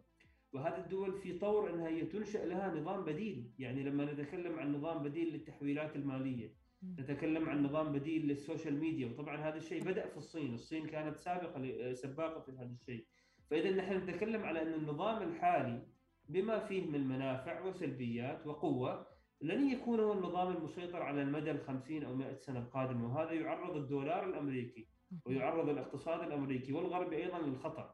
وهذه 0.52 0.76
الدول 0.84 1.12
في 1.18 1.38
طور 1.38 1.70
أنها 1.74 1.88
هي 1.88 2.04
تنشأ 2.04 2.38
لها 2.38 2.74
نظام 2.74 3.04
بديل. 3.04 3.50
يعني 3.58 3.82
لما 3.82 4.04
نتكلم 4.12 4.58
عن 4.58 4.72
نظام 4.74 5.02
بديل 5.02 5.32
للتحويلات 5.32 5.96
المالية 5.96 6.52
مم. 6.82 6.96
نتكلم 7.00 7.48
عن 7.48 7.62
نظام 7.62 7.92
بديل 7.92 8.26
لل 8.28 8.41
social 8.41 8.80
media. 8.80 9.06
وطبعا 9.06 9.36
هذا 9.36 9.56
الشيء 9.56 9.84
بدأ 9.84 10.08
في 10.08 10.16
الصين. 10.16 10.54
الصين 10.54 10.86
كانت 10.86 11.16
سابقة 11.16 11.60
ل- 11.60 11.96
سباقة 11.96 12.40
في 12.40 12.52
هذا 12.52 12.70
الشيء. 12.80 13.06
فإذا 13.50 13.70
نحن 13.70 13.92
نتكلم 13.96 14.42
على 14.42 14.62
أن 14.62 14.74
النظام 14.74 15.22
الحالي 15.22 15.82
بما 16.28 16.58
فيه 16.58 16.86
من 16.86 17.06
منافع 17.08 17.60
وسلبيات 17.64 18.46
وقوة 18.46 19.06
لن 19.40 19.70
يكون 19.70 20.00
هو 20.00 20.12
النظام 20.12 20.56
المسيطر 20.56 21.02
على 21.02 21.22
المدى 21.22 21.50
الخمسين 21.50 22.04
أو 22.04 22.14
مئة 22.16 22.34
سنة 22.36 22.58
القادمة. 22.58 23.06
وهذا 23.14 23.32
يعرض 23.32 23.76
الدولار 23.76 24.28
الأمريكي 24.28 24.86
ويعرض 25.24 25.68
الاقتصاد 25.68 26.20
الأمريكي 26.20 26.72
والغربي 26.72 27.16
أيضا 27.16 27.38
للخطر. 27.38 27.90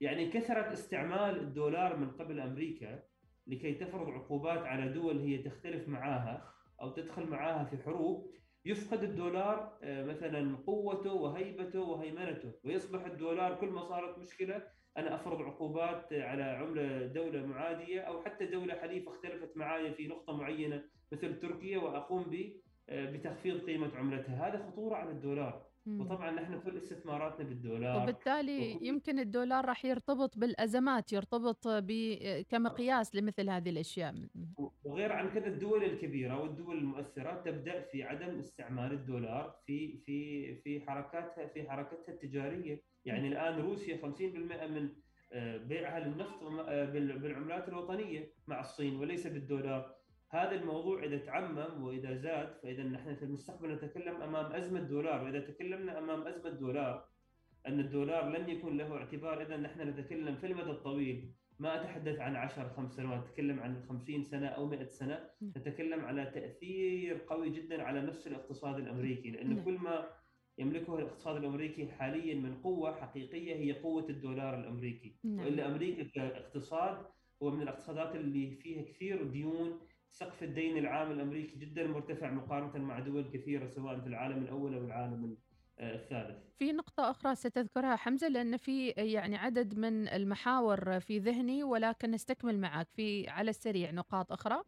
يعني 0.00 0.30
كثرة 0.30 0.72
استعمال 0.72 1.40
الدولار 1.40 1.96
من 1.96 2.10
قبل 2.10 2.40
أمريكا 2.40 3.02
لكي 3.46 3.74
تفرض 3.74 4.08
عقوبات 4.08 4.58
على 4.58 4.92
دول 4.92 5.18
هي 5.18 5.38
تختلف 5.38 5.88
معاها 5.88 6.52
أو 6.80 6.90
تدخل 6.90 7.26
معاها 7.26 7.64
في 7.64 7.82
حروب 7.82 8.30
يفقد 8.64 9.02
الدولار 9.02 9.78
آه، 9.82 10.04
مثلا 10.04 10.56
قوته 10.56 11.12
وهيبته 11.12 11.80
وهيمنته 11.80 12.52
ويصبح 12.64 13.06
الدولار 13.06 13.54
كل 13.60 13.66
ما 13.66 13.88
صارت 13.88 14.18
مشكلة 14.18 14.62
أنا 14.96 15.14
أفرض 15.14 15.42
عقوبات 15.42 16.12
على 16.12 16.42
عملة 16.42 17.06
دولة 17.06 17.46
معادية 17.46 18.00
أو 18.00 18.22
حتى 18.22 18.46
دولة 18.46 18.74
حليفة 18.74 19.10
اختلفت 19.10 19.56
معايا 19.56 19.92
في 19.92 20.06
نقطة 20.08 20.36
معينة 20.36 20.84
مثل 21.12 21.40
تركيا 21.40 21.78
وأقوم 21.78 22.22
ب 22.22 22.52
آه، 22.88 23.10
بتخفيض 23.10 23.60
قيمة 23.60 23.96
عملتها. 23.96 24.48
هذا 24.48 24.66
خطورة 24.70 24.94
على 24.96 25.10
الدولار. 25.10 25.71
وطبعا 25.86 26.30
نحن 26.30 26.60
كل 26.60 26.76
استثماراتنا 26.76 27.48
بالدولار 27.48 28.02
وبالتالي 28.02 28.74
وكل- 28.74 28.86
يمكن 28.86 29.18
الدولار 29.18 29.64
راح 29.64 29.84
يرتبط 29.84 30.38
بالأزمات 30.38 31.12
يرتبط 31.12 31.68
ب... 31.68 31.92
كمقياس 32.48 33.14
لمثل 33.16 33.50
هذه 33.50 33.70
الأشياء. 33.70 34.14
وغير 34.84 35.12
عن 35.12 35.30
كذا 35.30 35.46
الدول 35.46 35.84
الكبيرة 35.84 36.40
والدول 36.42 36.78
المؤثرة 36.78 37.42
تبدأ 37.44 37.80
في 37.80 38.02
عدم 38.02 38.38
استعمال 38.38 38.92
الدولار 38.92 39.56
في 39.66 39.96
في 40.06 40.54
في 40.54 40.80
حركاتها 40.80 41.46
في 41.46 41.70
حركتها 41.70 42.12
التجارية، 42.12 42.82
يعني 43.04 43.28
الآن 43.28 43.58
روسيا 43.60 43.96
50% 43.96 44.66
من 44.66 44.88
آه، 45.34 45.56
بيعها 45.56 46.00
للنفط 46.00 46.42
آه، 46.42 46.84
بال- 46.84 47.18
بالعملات 47.18 47.68
الوطنية 47.68 48.32
مع 48.46 48.60
الصين 48.60 48.96
وليس 48.96 49.26
بالدولار. 49.26 49.94
هذا 50.32 50.54
الموضوع 50.54 51.04
إذا 51.04 51.18
تعمم 51.18 51.84
وإذا 51.84 52.14
زاد 52.14 52.54
فإذا 52.62 52.82
نحن 52.82 53.14
في 53.14 53.22
المستقبل 53.24 53.72
نتكلم 53.72 54.22
أمام 54.22 54.52
أزمة 54.52 54.80
دولار، 54.80 55.24
وإذا 55.24 55.40
تكلمنا 55.40 55.98
أمام 55.98 56.26
أزمة 56.26 56.50
دولار 56.50 57.08
أن 57.66 57.80
الدولار 57.80 58.28
لن 58.28 58.48
يكون 58.48 58.76
له 58.76 58.96
اعتبار 58.96 59.42
إذا 59.42 59.56
نحن 59.56 59.80
نتكلم 59.80 60.36
في 60.36 60.46
المدى 60.46 60.70
الطويل 60.70 61.32
ما 61.58 61.80
أتحدث 61.80 62.18
عن 62.18 62.36
10 62.36 62.68
خمس 62.68 62.96
سنوات 62.96 63.24
أتكلم 63.24 63.60
عن 63.60 63.82
50 63.88 64.22
سنة 64.22 64.46
أو 64.46 64.66
100 64.66 64.84
سنة. 64.84 65.30
نتكلم 65.42 66.04
على 66.04 66.26
تأثير 66.26 67.24
قوي 67.26 67.50
جدا 67.50 67.82
على 67.82 68.00
نفس 68.00 68.26
الاقتصاد 68.26 68.78
الأمريكي 68.78 69.30
لأنه. 69.30 69.64
كل 69.64 69.78
ما 69.78 70.08
يملكه 70.58 70.98
الاقتصاد 70.98 71.36
الأمريكي 71.36 71.86
حاليا 71.86 72.34
من 72.34 72.60
قوة 72.62 73.00
حقيقية 73.00 73.54
هي 73.54 73.72
قوة 73.72 74.08
الدولار 74.08 74.60
الأمريكي 74.60 75.16
نعم. 75.24 75.38
وإلا 75.38 75.66
أمريكا 75.66 76.02
كاقتصاد 76.02 77.06
هو 77.42 77.50
من 77.50 77.62
الاقتصادات 77.62 78.16
اللي 78.16 78.56
فيها 78.56 78.82
كثير 78.82 79.22
ديون 79.22 79.80
سقف 80.12 80.42
الدين 80.42 80.76
العام 80.78 81.10
الأمريكي 81.12 81.56
جدا 81.58 81.86
مرتفع 81.86 82.30
مقارنة 82.30 82.84
مع 82.84 82.98
دول 82.98 83.30
كثيرة 83.32 83.66
سواء 83.66 84.00
في 84.00 84.06
العالم 84.06 84.42
الأول 84.42 84.74
أو 84.74 84.84
العالم 84.84 85.36
آه، 85.78 85.94
الثالث. 85.94 86.38
في 86.58 86.72
نقطة 86.72 87.10
أخرى 87.10 87.34
ستذكرها 87.34 87.96
حمزة 87.96 88.28
لأن 88.28 88.56
في 88.56 88.88
يعني 88.88 89.36
عدد 89.36 89.78
من 89.78 90.08
المحاور 90.08 91.00
في 91.00 91.18
ذهني 91.18 91.64
ولكن 91.64 92.10
نستكمل 92.10 92.58
معك 92.60 92.88
في 92.90 93.28
على 93.28 93.50
السريع 93.50 93.90
نقاط 93.90 94.32
أخرى. 94.32 94.62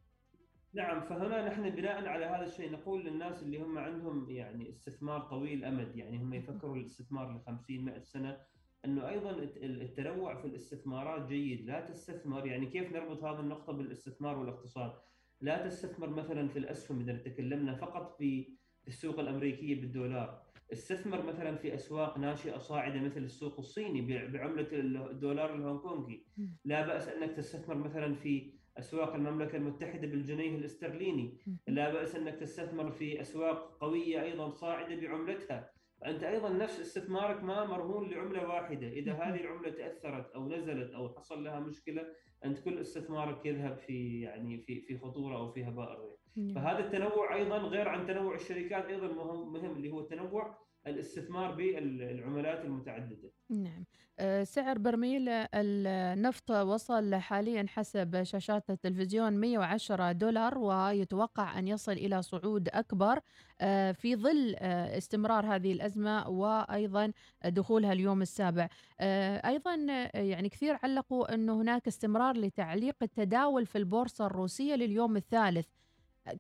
نعم 0.74 1.00
فهنا 1.00 1.48
نحن 1.48 1.70
بناء 1.70 2.06
على 2.06 2.24
هذا 2.26 2.44
الشيء 2.44 2.72
نقول 2.72 3.04
للناس 3.04 3.42
اللي 3.42 3.58
هم 3.58 3.78
عندهم 3.78 4.30
يعني 4.30 4.68
استثمار 4.68 5.20
طويل 5.20 5.58
الامد 5.58 5.96
يعني 5.96 6.18
هم 6.18 6.34
يفكروا 6.34 6.76
الاستثمار 6.76 7.32
ل 7.36 7.40
50 7.46 7.84
100 7.84 7.98
سنة 7.98 8.40
أنه 8.84 9.08
أيضا 9.08 9.30
الت- 9.30 9.56
التنوع 9.56 10.34
في 10.34 10.44
الاستثمارات 10.46 11.26
جيد 11.28 11.66
لا 11.66 11.80
تستثمر. 11.80 12.46
يعني 12.46 12.66
كيف 12.66 12.92
نربط 12.92 13.24
هذه 13.24 13.40
النقطة 13.40 13.72
بالاستثمار 13.72 14.38
والاقتصاد؟ 14.38 14.92
لا 15.40 15.68
تستثمر 15.68 16.08
مثلا 16.08 16.48
في 16.48 16.58
الأسهم 16.58 17.00
إذا 17.00 17.18
تكلمنا 17.18 17.74
فقط 17.74 18.16
في 18.18 18.56
السوق 18.88 19.20
الأمريكية 19.20 19.80
بالدولار 19.80 20.44
استثمر 20.72 21.26
مثلا 21.26 21.56
في 21.56 21.74
أسواق 21.74 22.18
ناشئة 22.18 22.58
صاعدة 22.58 23.00
مثل 23.00 23.22
السوق 23.24 23.58
الصيني 23.58 24.28
بعملة 24.28 24.68
الدولار 24.72 25.54
الهونغ 25.54 25.80
كونغي. 25.80 26.26
لا 26.64 26.86
بأس 26.86 27.08
أنك 27.08 27.30
تستثمر 27.36 27.74
مثلا 27.74 28.14
في 28.14 28.52
أسواق 28.78 29.14
المملكة 29.14 29.56
المتحدة 29.56 30.06
بالجنيه 30.06 30.56
الاسترليني. 30.56 31.38
لا 31.68 31.92
بأس 31.92 32.16
أنك 32.16 32.34
تستثمر 32.34 32.90
في 32.90 33.20
أسواق 33.20 33.78
قوية 33.80 34.22
أيضا 34.22 34.50
صاعدة 34.50 34.96
بعملتها 34.96 35.74
فانت 36.04 36.23
أيضا 36.23 36.49
نفس 36.49 36.80
استثمارك 36.80 37.42
ما 37.42 37.64
مرهون 37.64 38.11
لعملة 38.11 38.49
واحدة 38.49 38.88
إذا. 38.88 39.12
هذه 39.12 39.40
العملة 39.40 39.70
تأثرت 39.70 40.30
أو 40.30 40.49
نزلت 40.49 40.94
أو 40.94 41.08
حصل 41.08 41.44
لها 41.44 41.61
مشكلة 41.61 42.06
أنت 42.44 42.58
كل 42.58 42.78
استثمارك 42.78 43.46
يذهب 43.46 43.78
في 43.78 44.20
يعني 44.20 44.58
في 44.58 44.80
في 44.80 44.99
خطورة 44.99 45.37
أو 45.37 45.52
في 45.52 45.64
هباء 45.64 45.92
الريح 45.92 46.16
نعم. 46.37 46.54
فهذا 46.54 46.78
التنوع 46.78 47.34
أيضا 47.34 47.58
غير 47.58 47.88
عن 47.88 48.06
تنوع 48.06 48.34
الشركات 48.34 48.84
أيضا 48.84 49.06
مهم 49.06 49.52
مهم 49.52 49.76
اللي 49.76 49.90
هو 49.90 50.00
التنوع 50.00 50.58
الاستثمار 50.86 51.54
بالعملات 51.54 52.64
المتعددة. 52.64 53.30
نعم. 53.50 53.84
آه، 54.18 54.44
سعر 54.44 54.78
برميل 54.78 55.28
النفط 55.28 56.50
وصل 56.50 57.14
حاليا 57.14 57.66
حسب 57.68 58.22
شاشات 58.22 58.70
التلفزيون 58.70 59.32
110 59.32 60.12
دولار 60.12 60.58
ويتوقع 60.58 61.58
أن 61.58 61.68
يصل 61.68 61.92
إلى 61.92 62.22
صعود 62.22 62.68
أكبر 62.68 63.20
آه، 63.60 63.92
في 63.92 64.16
ظل 64.16 64.56
آه، 64.58 64.98
استمرار 64.98 65.46
هذه 65.46 65.72
الأزمة 65.72 66.28
وأيضا 66.28 67.12
دخولها 67.44 67.92
اليوم 67.92 68.22
السابع. 68.22 68.68
أيضا 69.00 69.74
يعني 70.14 70.48
كثير 70.48 70.78
علقوا 70.82 71.34
انه 71.34 71.60
هناك 71.60 71.86
استمرار 71.86 72.36
لتعليق 72.36 72.96
التداول 73.02 73.66
في 73.66 73.78
البورصة 73.78 74.26
الروسية 74.26 74.74
لليوم 74.74 75.16
الثالث. 75.16 75.66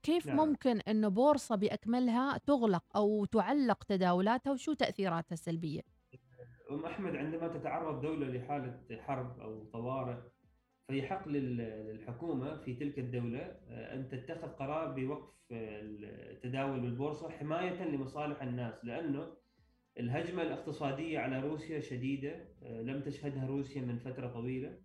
كيف 0.02 0.26
نعم. 0.26 0.36
ممكن 0.36 0.80
أن 0.80 1.08
بورصة 1.08 1.56
بأكملها 1.56 2.38
تغلق 2.38 2.84
أو 2.96 3.24
تعلق 3.24 3.84
تداولاتها 3.84 4.52
وشو 4.52 4.72
تأثيراتها 4.72 5.32
السلبية؟ 5.32 5.80
أم 6.70 6.84
أحمد 6.84 7.16
عندما 7.16 7.48
تتعرض 7.48 8.00
دولة 8.00 8.26
لحالة 8.26 8.80
حرب 9.00 9.40
أو 9.40 9.64
طوارئ 9.64 10.16
فيحق 10.88 11.28
للحكومة 11.28 12.56
في 12.56 12.74
تلك 12.74 12.98
الدولة 12.98 13.38
آه، 13.38 13.94
أن 13.94 14.08
تتخذ 14.08 14.48
قرار 14.48 14.92
بوقف 14.92 15.34
التداول 15.50 16.80
بالبورصة 16.80 17.30
حماية 17.30 17.84
لمصالح 17.84 18.42
الناس 18.42 18.84
لأنه 18.84 19.26
الهجمة 19.98 20.42
الاقتصادية 20.42 21.18
على 21.18 21.40
روسيا 21.40 21.80
شديدة 21.80 22.48
آه، 22.62 22.82
لم 22.82 23.02
تشهدها 23.02 23.46
روسيا 23.46 23.82
من 23.82 23.98
فترة 23.98 24.28
طويلة 24.28 24.78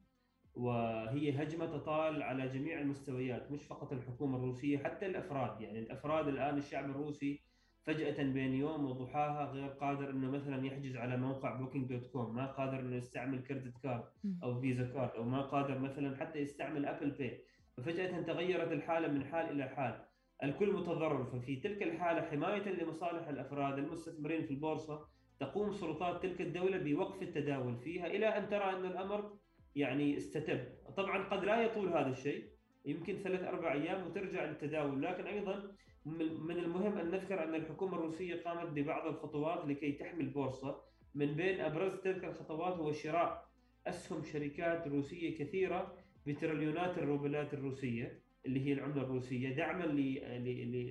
وهي 0.55 1.43
هجمة 1.43 1.65
تطال 1.65 2.23
على 2.23 2.47
جميع 2.47 2.79
المستويات 2.79 3.51
مش 3.51 3.63
فقط 3.63 3.93
الحكومة 3.93 4.37
الروسية 4.37 4.77
حتى 4.77 5.05
الأفراد. 5.05 5.61
يعني 5.61 5.79
الأفراد 5.79 6.27
الآن 6.27 6.57
الشعب 6.57 6.89
الروسي 6.89 7.41
فجأة 7.85 8.23
بين 8.23 8.53
يوم 8.53 8.85
وضحاها 8.85 9.51
غير 9.51 9.67
قادر 9.67 10.09
إنه 10.09 10.31
مثلا 10.31 10.65
يحجز 10.65 10.95
على 10.95 11.17
موقع 11.17 11.55
بوكينج 11.55 11.89
dot 11.89 12.07
com، 12.07 12.35
ما 12.35 12.45
قادر 12.45 12.79
إنه 12.79 12.95
يستعمل 12.95 13.43
credit 13.43 13.77
card 13.83 14.03
أو 14.43 14.61
Visa 14.61 14.83
card 14.93 15.09
أو 15.09 15.23
ما 15.23 15.41
قادر 15.41 15.79
مثلا 15.79 16.17
حتى 16.17 16.39
يستعمل 16.39 16.85
Apple 16.85 17.09
Pay، 17.11 17.43
ففجأة 17.77 18.21
تغيرت 18.21 18.71
الحالة 18.71 19.07
من 19.07 19.25
حال 19.25 19.49
إلى 19.49 19.69
حال، 19.69 20.05
الكل 20.43 20.73
متضرر. 20.73 21.25
ففي 21.25 21.55
تلك 21.55 21.83
الحالة 21.83 22.21
حماية 22.21 22.69
لمصالح 22.69 23.27
الأفراد 23.27 23.77
المستثمرين 23.77 24.45
في 24.45 24.51
البورصة 24.51 25.07
تقوم 25.39 25.71
سلطات 25.71 26.23
تلك 26.23 26.41
الدولة 26.41 26.77
بوقف 26.77 27.21
التداول 27.21 27.77
فيها 27.77 28.07
إلى 28.07 28.25
أن 28.25 28.49
ترى 28.49 28.69
إن 28.69 28.85
الأمر 28.85 29.38
يعني 29.79 30.17
استتب. 30.17 30.59
طبعا 30.97 31.23
قد 31.23 31.43
لا 31.45 31.61
يطول 31.61 31.87
هذا 31.87 32.09
الشيء 32.09 32.43
يمكن 32.85 33.17
ثلاث 33.23 33.43
أربع 33.43 33.73
أيام 33.73 34.07
وترجع 34.07 34.45
للتداول. 34.45 35.01
لكن 35.01 35.27
أيضا 35.27 35.75
من 36.05 36.57
المهم 36.57 36.97
أن 36.97 37.11
نذكر 37.11 37.43
أن 37.43 37.55
الحكومة 37.55 37.95
الروسية 37.97 38.43
قامت 38.43 38.69
ببعض 38.71 39.07
الخطوات 39.07 39.67
لكي 39.67 39.91
تحمي 39.91 40.23
البورصه 40.23 40.81
من 41.15 41.33
بين 41.35 41.59
أبرز 41.59 41.95
تلك 41.99 42.23
الخطوات 42.25 42.73
هو 42.73 42.91
شراء 42.91 43.49
أسهم 43.87 44.23
شركات 44.23 44.87
روسية 44.87 45.37
كثيرة 45.37 45.97
بتريليونات 46.27 46.97
الروبلات 46.97 47.53
الروسية 47.53 48.19
اللي 48.45 48.65
هي 48.65 48.73
العملة 48.73 49.01
الروسية 49.01 49.55
دعما 49.55 49.83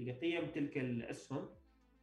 لقيم 0.06 0.46
تلك 0.54 0.78
الأسهم. 0.78 1.48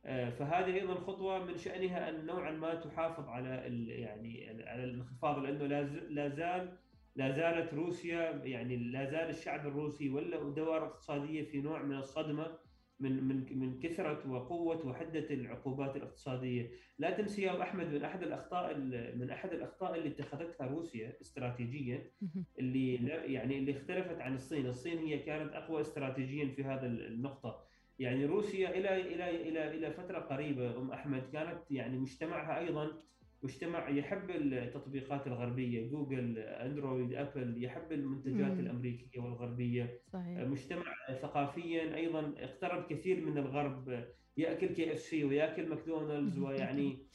فهذه 0.05 0.73
أيضا 0.73 0.95
خطوة 0.95 1.45
من 1.45 1.57
شأنها 1.57 2.09
أن 2.09 2.25
نوعا 2.25 2.51
ما 2.51 2.75
تحافظ 2.75 3.27
على 3.29 3.49
يعني 3.87 4.63
على 4.63 4.83
الانخفاض 4.83 5.39
لأنه 5.39 5.65
لا 6.09 6.29
زال 6.29 6.77
لا 7.15 7.31
زالت 7.31 7.73
روسيا 7.73 8.31
يعني 8.43 8.75
لا 8.77 9.05
زال 9.05 9.29
الشعب 9.29 9.67
الروسي 9.67 10.09
ولا 10.09 10.49
دوائر 10.49 10.85
اقتصادية 10.85 11.43
في 11.43 11.61
نوع 11.61 11.83
من 11.83 11.97
الصدمة 11.97 12.57
من 12.99 13.23
من 13.23 13.59
من 13.59 13.79
كثرة 13.79 14.31
وقوة 14.31 14.87
وحدة 14.87 15.29
العقوبات 15.29 15.95
الاقتصادية، 15.95 16.71
لا 16.99 17.11
تنسي 17.11 17.41
يا 17.41 17.61
أحمد 17.61 17.87
من 17.93 18.03
أحد 18.03 18.23
الأخطاء 18.23 18.77
من 19.15 19.29
أحد 19.29 19.53
الأخطاء 19.53 19.95
اللي 19.95 20.09
اتخذتها 20.09 20.67
روسيا 20.67 21.13
استراتيجيا 21.21 22.11
اللي 22.59 22.93
يعني 23.33 23.57
اللي 23.57 23.71
اختلفت 23.71 24.21
عن 24.21 24.33
الصين، 24.33 24.67
الصين 24.67 24.97
هي 24.97 25.19
كانت 25.19 25.53
أقوى 25.53 25.81
استراتيجيا 25.81 26.47
في 26.47 26.63
هذا 26.63 26.87
النقطة، 26.87 27.64
يعني 27.99 28.25
روسيا 28.25 28.69
إلى 28.69 29.01
إلى 29.13 29.49
إلى 29.49 29.77
إلى 29.77 29.91
فترة 29.91 30.19
قريبة 30.19 30.77
أم 30.77 30.91
أحمد 30.91 31.29
كانت 31.33 31.71
يعني 31.71 31.97
مجتمعها 31.97 32.59
أيضا 32.59 33.01
مجتمع 33.43 33.89
يحب 33.89 34.29
التطبيقات 34.29 35.27
الغربية 35.27 35.89
جوجل 35.89 36.37
أندرويد 36.37 37.13
أبل 37.13 37.63
يحب 37.63 37.91
المنتجات 37.91 38.51
مم. 38.51 38.59
الأمريكية 38.59 39.19
والغربية 39.19 40.01
صحيح. 40.13 40.41
مجتمع 40.41 40.83
ثقافيا 41.21 41.95
أيضا 41.95 42.33
اقترب 42.37 42.85
كثير 42.89 43.25
من 43.25 43.37
الغرب 43.37 44.05
يأكل 44.37 44.67
KFC 44.67 45.23
ويأكل 45.23 45.69
ماكدونالدز 45.69 46.39
ويعني 46.43 47.07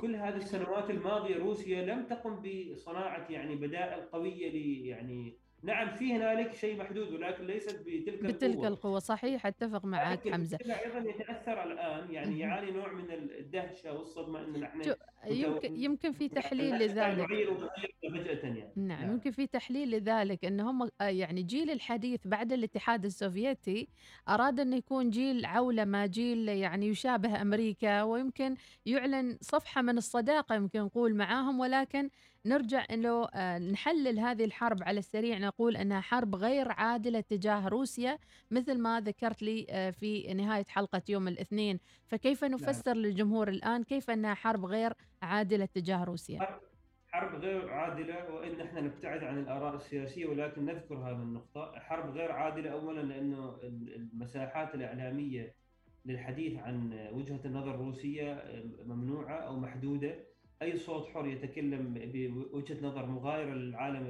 كل 0.00 0.16
هذه 0.16 0.36
السنوات 0.36 0.90
الماضية 0.90 1.36
روسيا 1.36 1.82
لم 1.84 2.06
تقم 2.06 2.42
بصناعة 2.42 3.30
يعني 3.30 3.56
بدائل 3.56 4.00
قوية 4.02 4.50
ل 4.50 4.86
يعني 4.86 5.38
نعم 5.62 5.90
في 5.96 6.12
هنالك 6.12 6.54
شيء 6.54 6.78
محدود 6.80 7.12
ولكن 7.12 7.46
ليست 7.46 7.80
بتلك 7.86 8.22
بتلك 8.22 8.44
القوة, 8.44 8.68
القوة. 8.68 8.98
صحيح 8.98 9.46
أتفق 9.46 9.84
معك 9.84 10.28
حمزة. 10.28 10.58
أيضا 10.60 11.10
يتأثر 11.10 11.72
الآن 11.72 12.10
يعني 12.10 12.38
يعاني 12.38 12.70
نوع 12.70 12.92
من 12.92 13.10
الدهشة 13.10 13.98
والصدمة 13.98 14.40
انه 14.44 14.58
نحن 14.58 14.94
يمكن 15.26 15.76
يمكن 15.76 16.12
في 16.12 16.28
تحليل 16.28 16.74
لذلك. 16.74 17.30
يعني. 17.30 18.72
نعم, 18.76 19.00
نعم. 19.00 19.10
يمكن 19.12 19.30
في 19.30 19.46
تحليل 19.46 19.90
لذلك 19.90 20.44
إن 20.44 20.60
هم 20.60 20.88
آه، 21.00 21.04
يعني 21.04 21.42
جيل 21.42 21.70
الحديث 21.70 22.26
بعد 22.26 22.52
الاتحاد 22.52 23.04
السوفيتي 23.04 23.88
أراد 24.28 24.60
انه 24.60 24.76
يكون 24.76 25.10
جيل 25.10 25.44
عولمة 25.44 26.06
جيل 26.06 26.48
يعني 26.48 26.88
يشابه 26.88 27.42
أمريكا 27.42 28.02
ويمكن 28.02 28.54
يعلن 28.86 29.38
صفحة 29.40 29.82
من 29.82 29.98
الصداقة 29.98 30.54
يمكن 30.54 30.80
نقول 30.80 31.14
معاهم 31.14 31.60
ولكن 31.60 32.10
نرجع 32.46 32.84
إنه 32.90 33.24
آه، 33.34 33.58
نحلل 33.58 34.18
هذه 34.18 34.44
الحرب 34.44 34.82
على 34.82 34.98
السريع. 34.98 35.38
نقول 35.38 35.76
إنها 35.76 36.00
حرب 36.00 36.34
غير 36.34 36.72
عادلة 36.72 37.20
تجاه 37.20 37.68
روسيا 37.68 38.18
مثل 38.50 38.78
ما 38.78 39.00
ذكرت 39.00 39.42
لي 39.42 39.66
آه، 39.70 39.90
في 39.90 40.34
نهاية 40.34 40.64
حلقة 40.68 41.02
يوم 41.08 41.28
الاثنين. 41.28 41.80
فكيف 42.06 42.44
نعم. 42.44 42.52
نفسر 42.52 42.94
نعم. 42.94 43.04
للجمهور 43.04 43.48
الآن؟ 43.48 43.84
كيف 43.84 44.10
إنها 44.10 44.34
حرب 44.34 44.64
غير 44.64 44.92
عادلة 45.22 45.64
تجاه 45.64 46.04
روسيا؟ 46.04 46.60
حرب 47.08 47.40
غير 47.40 47.70
عادلة 47.70 48.34
وإن 48.34 48.60
إحنا 48.60 48.80
نبتعد 48.80 49.24
عن 49.24 49.38
الآراء 49.38 49.76
السياسية 49.76 50.26
ولكن 50.26 50.64
نذكر 50.64 50.94
هذه 50.94 51.22
النقطة. 51.22 51.72
حرب 51.76 52.10
غير 52.10 52.32
عادلة 52.32 52.70
اولا 52.70 53.00
لأنه 53.00 53.56
المساحات 53.62 54.74
الإعلامية 54.74 55.54
للحديث 56.04 56.58
عن 56.58 57.08
وجهة 57.12 57.40
النظر 57.44 57.74
الروسية 57.74 58.32
آه، 58.32 58.64
ممنوعة 58.86 59.36
أو 59.36 59.56
محدودة. 59.56 60.31
أي 60.62 60.76
صوت 60.76 61.06
حر 61.06 61.26
يتكلم 61.26 61.94
بوجهة 62.14 62.86
نظر 62.86 63.06
مغايرة 63.06 63.54
للعالم 63.54 64.06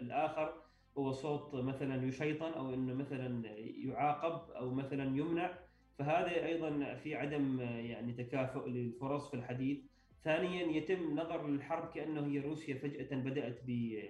الآخر 0.00 0.54
هو 0.98 1.12
صوت 1.12 1.54
مثلا 1.54 2.06
يشيطن 2.08 2.52
أو 2.52 2.74
إنه 2.74 2.94
مثلا 2.94 3.48
يعاقب 3.84 4.50
أو 4.50 4.70
مثلا 4.70 5.04
يمنع. 5.04 5.50
فهذا 5.98 6.46
أيضا 6.46 6.94
في 6.94 7.14
عدم 7.14 7.60
يعني 7.60 8.12
تكافؤ 8.12 8.68
للفرص 8.68 9.30
في 9.30 9.34
الحديث. 9.36 9.78
ثانيا 10.24 10.66
يتم 10.76 11.14
نظر 11.20 11.48
للحرب 11.48 11.90
كأنه 11.94 12.26
هي 12.26 12.38
روسيا 12.38 12.74
فجأة 12.74 13.16
بدأت 13.16 13.60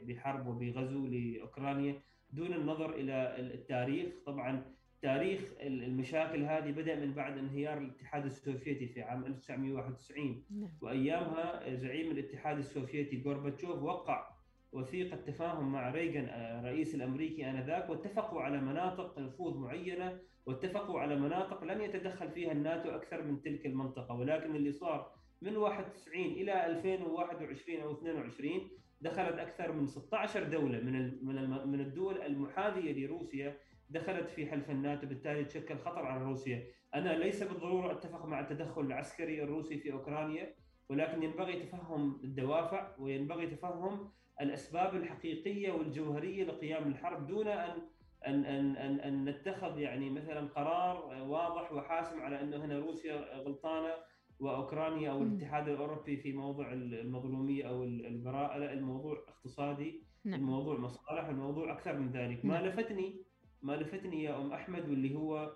بحرب 0.07 0.47
وبغزو 0.47 1.07
لأوكرانيا 1.07 2.03
دون 2.33 2.53
النظر 2.53 2.95
إلى 2.95 3.37
التاريخ. 3.41 4.07
طبعا 4.27 4.65
تاريخ 5.03 5.41
المشاكل 5.61 6.43
هذه 6.43 6.71
بدأ 6.71 6.95
من 6.95 7.13
بعد 7.15 7.39
انهيار 7.39 7.79
الاتحاد 7.79 8.25
السوفيتي 8.25 8.87
في 8.87 9.03
عام 9.03 9.25
1991 9.27 10.45
نعم. 10.51 10.69
وأيامها 10.81 11.75
زعيم 11.75 12.11
الاتحاد 12.11 12.59
السوفيتي 12.59 13.23
غورباتشوف 13.27 13.83
وقع 13.83 14.31
وثيقه 14.73 15.17
تفاهم 15.17 15.73
مع 15.73 15.91
ريغان 15.91 16.25
الرئيس 16.25 16.95
الأمريكي 16.95 17.51
آنذاك 17.51 17.91
واتفقوا 17.91 18.43
على 18.43 18.61
مناطق 18.61 19.19
نفوذ 19.19 19.59
معينة 19.59 20.19
واتفقوا 20.47 21.01
على 21.01 21.17
مناطق 21.17 21.65
لن 21.65 21.81
يتدخل 21.81 22.31
فيها 22.31 22.53
الناتو 22.53 22.91
أكثر 22.91 23.23
من 23.23 23.43
تلك 23.43 23.67
المنطقة 23.67 24.15
ولكن 24.15 24.57
اللي 24.57 24.73
صار 24.73 25.13
من 25.43 25.57
91 25.57 26.25
إلى 26.25 26.67
2021 26.67 27.81
أو 27.81 27.93
22 27.93 28.71
دخلت 29.01 29.39
أكثر 29.39 29.73
من 29.73 29.87
16 29.87 30.45
دولة 30.45 30.81
من 30.81 31.25
من 31.71 31.81
الدول 31.81 32.23
المحاذية 32.23 33.07
لروسيا 33.07 33.57
دخلت 33.91 34.31
في 34.31 34.47
حلف 34.47 34.71
الناتو 34.71 35.07
بالتالي 35.07 35.45
تشكل 35.45 35.79
خطر 35.79 36.07
على 36.07 36.25
روسيا 36.25 36.67
أنا 36.95 37.19
ليس 37.19 37.43
بالضرورة 37.43 37.93
أتفق 37.93 38.27
مع 38.27 38.41
التدخل 38.41 38.81
العسكري 38.81 39.43
الروسي 39.43 39.79
في 39.79 39.93
أوكرانيا 39.93 40.55
ولكن 40.89 41.23
ينبغي 41.23 41.61
تفهم 41.63 42.21
الدوافع 42.25 42.97
وينبغي 42.99 43.47
تفهم 43.47 44.11
الأسباب 44.41 44.95
الحقيقية 44.95 45.73
والجوهرية 45.73 46.45
لقيام 46.45 46.89
الحرب 46.89 47.27
دون 47.27 47.49
أن 47.49 47.89
أن 48.27 48.45
أن 48.45 48.77
أن, 48.77 49.01
أن 49.01 49.25
نتخذ 49.25 49.79
يعني 49.79 50.11
مثلا 50.11 50.49
قرار 50.49 51.25
واضح 51.29 51.73
وحاسم 51.73 52.21
على 52.21 52.41
أنه 52.41 52.65
هنا 52.65 52.79
روسيا 52.79 53.39
غلطانة 53.39 53.95
وأوكرانيا 54.41 55.11
أو 55.11 55.23
الاتحاد 55.23 55.69
الأوروبي 55.69 56.17
في 56.17 56.33
موضوع 56.33 56.73
المظلومية 56.73 57.69
أو 57.69 57.85
البراءه 57.85 58.59
لا 58.59 58.73
الموضوع 58.73 59.25
اقتصادي 59.29 60.03
نعم. 60.25 60.41
الموضوع 60.41 60.79
مصالح 60.79 61.25
الموضوع 61.25 61.73
أكثر 61.73 61.99
من 61.99 62.11
ذلك 62.11 62.45
ما 62.45 62.55
نعم. 62.55 62.67
لفتني 62.67 63.23
ما 63.63 63.73
لفتني 63.73 64.23
يا 64.23 64.37
أم 64.37 64.53
أحمد 64.53 64.89
واللي 64.89 65.15
هو 65.15 65.53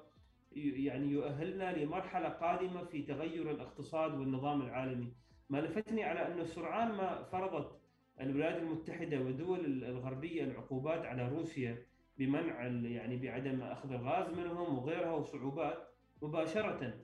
يعني 0.56 1.06
يؤهلنا 1.06 1.76
لمرحلة 1.76 2.28
قادمة 2.28 2.84
في 2.84 3.02
تغير 3.02 3.50
الاقتصاد 3.50 4.14
والنظام 4.14 4.62
العالمي. 4.62 5.12
ما 5.50 5.58
لفتني 5.58 6.04
على 6.04 6.32
انه 6.32 6.44
سرعان 6.44 6.92
ما 6.92 7.22
فرضت 7.22 7.80
الولايات 8.20 8.62
المتحدة 8.62 9.20
والدول 9.20 9.84
الغربية 9.84 10.44
العقوبات 10.44 11.04
على 11.04 11.28
روسيا 11.28 11.86
بمنع 12.18 12.66
يعني 12.66 13.16
بعدم 13.16 13.62
أخذ 13.62 13.92
الغاز 13.92 14.38
منهم 14.38 14.78
وغيرها 14.78 15.12
وصعوبات 15.12 15.88
مباشرة 16.22 16.94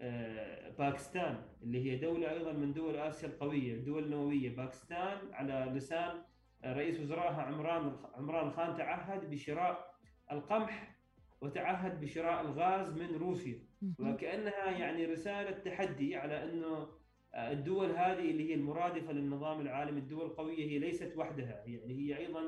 آه، 0.00 0.70
باكستان 0.78 1.42
اللي 1.62 1.84
هي 1.84 1.96
دولة 1.96 2.30
أيضا 2.32 2.52
من 2.52 2.72
دول 2.72 2.96
آسيا 2.96 3.28
القوية 3.28 3.74
الدول 3.74 4.04
النوويه 4.04 4.56
باكستان 4.56 5.18
على 5.32 5.72
لسان 5.74 6.22
رئيس 6.64 7.00
وزرائها 7.00 7.42
عمران 7.42 7.96
عمران 8.14 8.50
خان 8.50 8.76
تعهد 8.76 9.30
بشراء 9.30 9.87
القمح 10.32 10.94
وتعهد 11.40 12.00
بشراء 12.00 12.40
الغاز 12.40 12.92
من 12.92 13.16
روسيا. 13.16 13.58
وكأنها 13.98 14.70
يعني 14.70 15.04
رسالة 15.04 15.50
تحدي 15.50 16.16
على 16.16 16.44
أنه 16.44 16.88
الدول 17.34 17.90
هذه 17.90 18.30
اللي 18.30 18.50
هي 18.50 18.54
المرادفة 18.54 19.12
للنظام 19.12 19.60
العالمي 19.60 20.00
الدول 20.00 20.26
القوية 20.26 20.66
هي 20.66 20.78
ليست 20.78 21.16
وحدها. 21.16 21.62
يعني 21.66 21.94
هي 21.94 22.18
أيضا 22.18 22.42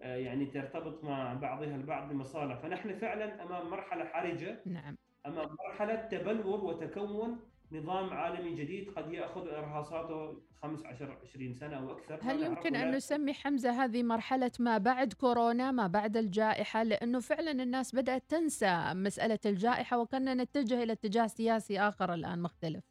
يعني 0.00 0.46
ترتبط 0.46 1.04
مع 1.04 1.34
بعضها 1.34 1.76
البعض 1.76 2.08
بمصالح. 2.12 2.58
فنحن 2.58 2.94
فعلا 2.94 3.42
أمام 3.42 3.70
مرحلة 3.70 4.04
حرجة 4.04 4.60
نعم. 4.66 4.96
أمام 5.26 5.56
مرحلة 5.68 5.94
تبلور 5.94 6.64
وتكون 6.64 7.40
نظام 7.72 8.10
عالمي 8.10 8.54
جديد 8.54 8.90
قد 8.90 9.12
يأخذ 9.12 9.48
إرهاصاته 9.48 10.36
15 10.62 11.18
20 11.22 11.54
سنة 11.54 11.76
أو 11.76 11.92
أكثر. 11.92 12.18
هل 12.22 12.42
يمكن 12.42 12.76
أن 12.76 12.90
نسمي 12.90 13.34
حمزة 13.34 13.84
هذه 13.84 14.02
مرحلة 14.02 14.50
ما 14.58 14.78
بعد 14.78 15.12
كورونا 15.12 15.70
ما 15.70 15.86
بعد 15.86 16.16
الجائحة؟ 16.16 16.82
لأنه 16.82 17.20
فعلا 17.20 17.50
الناس 17.50 17.94
بدأت 17.94 18.22
تنسى 18.28 18.92
مسألة 18.94 19.38
الجائحة 19.46 19.98
وكنا 19.98 20.34
نتجه 20.34 20.82
إلى 20.82 20.92
اتجاه 20.92 21.26
سياسي 21.26 21.80
آخر 21.80 22.14
الآن 22.14 22.42
مختلف. 22.42 22.84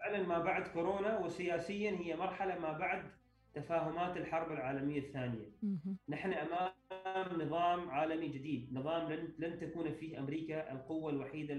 فعلا 0.00 0.26
ما 0.26 0.38
بعد 0.38 0.68
كورونا 0.68 1.18
وسياسيا 1.18 1.90
هي 1.90 2.16
مرحلة 2.16 2.58
ما 2.58 2.78
بعد 2.78 3.02
تفاهمات 3.54 4.16
الحرب 4.16 4.52
العالمية 4.52 5.00
الثانية. 5.00 5.46
نحن 6.08 6.32
أمام 6.32 7.42
نظام 7.42 7.90
عالمي 7.90 8.28
جديد 8.28 8.68
نظام 8.72 9.12
لن 9.12 9.28
لن 9.38 9.58
تكون 9.58 9.92
فيه 9.92 10.18
أمريكا 10.18 10.72
القوة 10.72 11.10
الوحيدة 11.10 11.54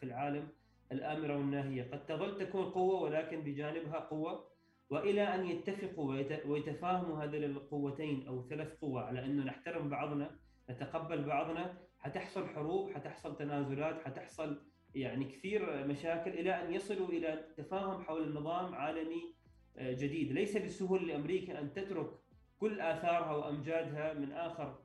في 0.00 0.02
العالم. 0.02 0.48
الآمرة 0.92 1.36
والناهية. 1.36 1.82
قد 1.92 2.06
تظل 2.06 2.38
تكون 2.38 2.64
قوة 2.64 3.02
ولكن 3.02 3.40
بجانبها 3.40 3.98
قوة. 3.98 4.54
وإلى 4.90 5.22
أن 5.34 5.46
يتفقوا 5.46 6.14
ويتفاهموا 6.46 7.24
هذين 7.24 7.44
القوتين 7.44 8.26
أو 8.26 8.48
ثلاث 8.48 8.78
قوى 8.80 9.02
على 9.02 9.24
أنه 9.24 9.44
نحترم 9.44 9.88
بعضنا 9.88 10.30
نتقبل 10.70 11.24
بعضنا 11.24 11.78
حتحصل 11.98 12.48
حروب 12.48 12.90
حتحصل 12.90 13.36
تنازلات 13.36 14.02
حتحصل 14.04 14.62
يعني 14.94 15.24
كثير 15.24 15.86
مشاكل 15.86 16.30
إلى 16.30 16.62
أن 16.62 16.74
يصلوا 16.74 17.08
إلى 17.08 17.44
تفاهم 17.56 18.02
حول 18.02 18.22
النظام 18.22 18.74
عالمي 18.74 19.34
آه، 19.76 19.92
جديد. 19.92 20.32
ليس 20.32 20.56
بالسهول 20.56 21.08
لأمريكا 21.08 21.60
أن 21.60 21.72
تترك 21.72 22.10
كل 22.58 22.80
آثارها 22.80 23.32
وأمجادها 23.32 24.12
من 24.12 24.32
آخر 24.32 24.78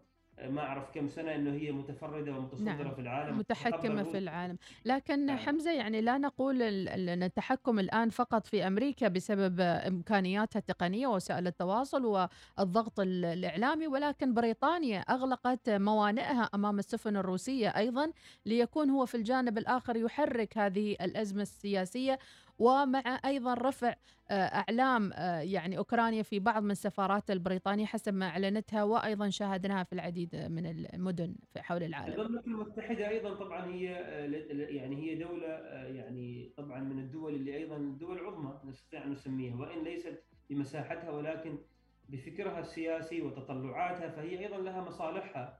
ما 0.47 0.61
أعرف 0.61 0.83
كم 0.93 1.07
سنة 1.07 1.35
إنه 1.35 1.51
هي 1.51 1.71
متفردة 1.71 2.31
ومتصدرة 2.31 2.63
نعم. 2.63 2.95
في 2.95 3.01
العالم 3.01 3.37
متحكمة 3.37 4.03
في 4.03 4.17
العالم 4.17 4.57
لكن 4.85 5.25
نعم. 5.25 5.37
حمزة 5.37 5.71
يعني 5.71 6.01
لا 6.01 6.17
نقول 6.17 6.61
إن 6.61 7.23
التحكم 7.23 7.79
الآن 7.79 8.09
فقط 8.09 8.47
في 8.47 8.67
أمريكا 8.67 9.07
بسبب 9.07 9.59
إمكانياتها 9.61 10.59
التقنية 10.59 11.07
ووسائل 11.07 11.47
التواصل 11.47 12.29
والضغط 12.57 12.99
الإعلامي 12.99 13.87
ولكن 13.87 14.33
بريطانيا 14.33 14.99
أغلقت 14.99 15.69
موانئها 15.69 16.49
أمام 16.55 16.79
السفن 16.79 17.17
الروسية 17.17 17.69
أيضا 17.69 18.11
ليكون 18.45 18.89
هو 18.89 19.05
في 19.05 19.15
الجانب 19.15 19.57
الآخر 19.57 19.95
يحرك 19.97 20.57
هذه 20.57 20.91
الأزمة 21.01 21.41
السياسية 21.41 22.19
ومع 22.59 23.19
أيضا 23.25 23.53
رفع 23.53 23.95
آه، 24.31 24.33
إعلام 24.33 25.11
آه، 25.13 25.39
يعني 25.39 25.77
أوكرانيا 25.77 26.23
في 26.23 26.39
بعض 26.39 26.63
من 26.63 26.71
السفارات 26.71 27.31
البريطانية 27.31 27.85
حسب 27.85 28.13
ما 28.13 28.25
أعلنتها 28.25 28.83
وأيضا 28.83 29.29
شاهدناها 29.29 29.83
في 29.83 29.93
العديد 29.93 30.35
من 30.35 30.65
المدن 30.65 31.35
في 31.53 31.61
حول 31.61 31.83
العالم. 31.83 32.13
الامم 32.13 32.41
المتحدة 32.47 33.09
أيضا 33.09 33.33
طبعا 33.35 33.65
هي 33.65 33.95
آه، 33.95 34.25
يعني 34.51 34.95
هي 34.95 35.15
دولة 35.15 35.47
يعني 35.87 36.53
طبعا 36.57 36.79
من 36.79 36.99
الدول 36.99 37.35
اللي 37.35 37.57
أيضا 37.57 37.77
دول 37.77 38.19
عظمى 38.19 38.59
نستطيع 38.65 39.03
أن 39.03 39.11
نسميها 39.11 39.55
وإن 39.55 39.83
ليست 39.83 40.23
بمساحتها 40.49 41.11
ولكن 41.11 41.57
بفكرها 42.09 42.59
السياسي 42.59 43.21
وتطلعاتها 43.21 44.09
فهي 44.09 44.39
أيضا 44.39 44.57
لها 44.57 44.81
مصالحها. 44.81 45.59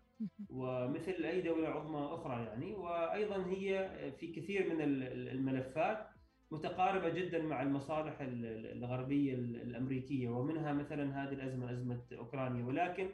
ومثل 0.49 1.11
أي 1.11 1.41
دولة 1.41 1.67
عظمى 1.67 1.99
أخرى 2.13 2.43
يعني. 2.43 2.73
وأيضا 2.73 3.45
هي 3.45 3.89
في 4.19 4.27
كثير 4.27 4.73
من 4.73 4.81
الملفات 4.81 6.07
متقاربة 6.51 7.09
جدا 7.09 7.41
مع 7.41 7.61
المصالح 7.61 8.17
الغربية 8.21 9.33
الأمريكية 9.35 10.29
ومنها 10.29 10.73
مثلا 10.73 11.23
هذه 11.23 11.33
الأزمة 11.33 11.71
أزمة 11.71 12.01
أوكرانيا. 12.17 12.65
ولكن 12.65 13.09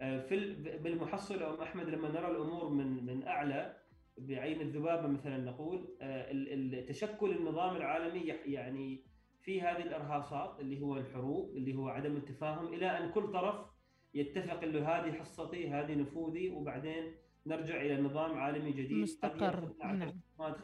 آه، 0.00 0.20
في 0.20 0.54
بالمحصله 0.78 1.54
أم 1.54 1.60
أحمد 1.60 1.88
لما 1.88 2.08
نرى 2.08 2.30
الأمور 2.30 2.68
من 2.68 3.06
من 3.06 3.26
أعلى 3.26 3.76
بعين 4.18 4.60
الذبابة 4.60 5.08
مثلا 5.08 5.38
نقول 5.38 5.96
آه، 6.00 6.84
تشكل 6.88 7.30
النظام 7.30 7.76
العالمي 7.76 8.20
يعني 8.46 9.04
في 9.42 9.60
هذه 9.60 9.82
الأرهاصات 9.82 10.60
اللي 10.60 10.80
هو 10.80 10.96
الحروب 10.96 11.56
اللي 11.56 11.74
هو 11.74 11.88
عدم 11.88 12.16
التفاهم 12.16 12.74
إلى 12.74 12.86
أن 12.86 13.10
كل 13.10 13.32
طرف 13.32 13.66
يتفق 14.14 14.62
إنه 14.62 14.88
هذه 14.88 15.12
حصتي 15.12 15.70
هذه 15.70 15.94
نفوذي 15.94 16.48
وبعدين 16.48 17.14
نرجع 17.46 17.80
إلى 17.80 18.00
نظام 18.02 18.38
عالمي 18.38 18.72
جديد 18.72 18.92
مستقر 18.92 19.72
نعم 19.84 20.12
50 20.38 20.54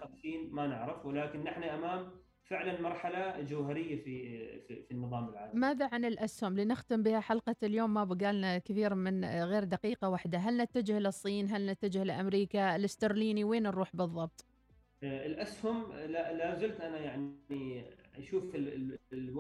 ما 0.51 0.67
نعرف 0.67 1.07
ولكن 1.07 1.45
نحن 1.45 1.63
أمام 1.63 2.11
فعلا 2.45 2.81
مرحلة 2.81 3.41
جوهرية 3.41 4.05
في 4.05 4.39
في, 4.61 4.83
في 4.83 4.91
النظام 4.91 5.29
العالمي. 5.29 5.61
ماذا 5.61 5.89
عن 5.93 6.05
الأسهم 6.05 6.57
لنختم 6.57 7.03
بها 7.03 7.21
حلقة 7.21 7.57
اليوم 7.63 7.95
ما 7.95 8.05
بقى 8.05 8.33
لنا 8.33 8.59
كثير 8.59 8.95
من 8.95 9.25
غير 9.25 9.65
دقيقة 9.65 10.09
واحدة، 10.09 10.39
هل 10.39 10.57
نتجه 10.57 10.99
للصين؟ 10.99 11.49
هل 11.49 11.67
نتجه 11.67 12.05
لامريكا؟ 12.05 12.77
الاسترليني 12.77 13.45
وين 13.45 13.63
نروح 13.63 13.97
بالضبط؟ 13.97 14.45
آه، 15.03 15.27
الأسهم 15.27 15.93
لا, 15.93 16.33
لا 16.33 16.55
زلت 16.55 16.81
أنا 16.81 16.99
يعني 16.99 17.85
أشوف 18.19 18.55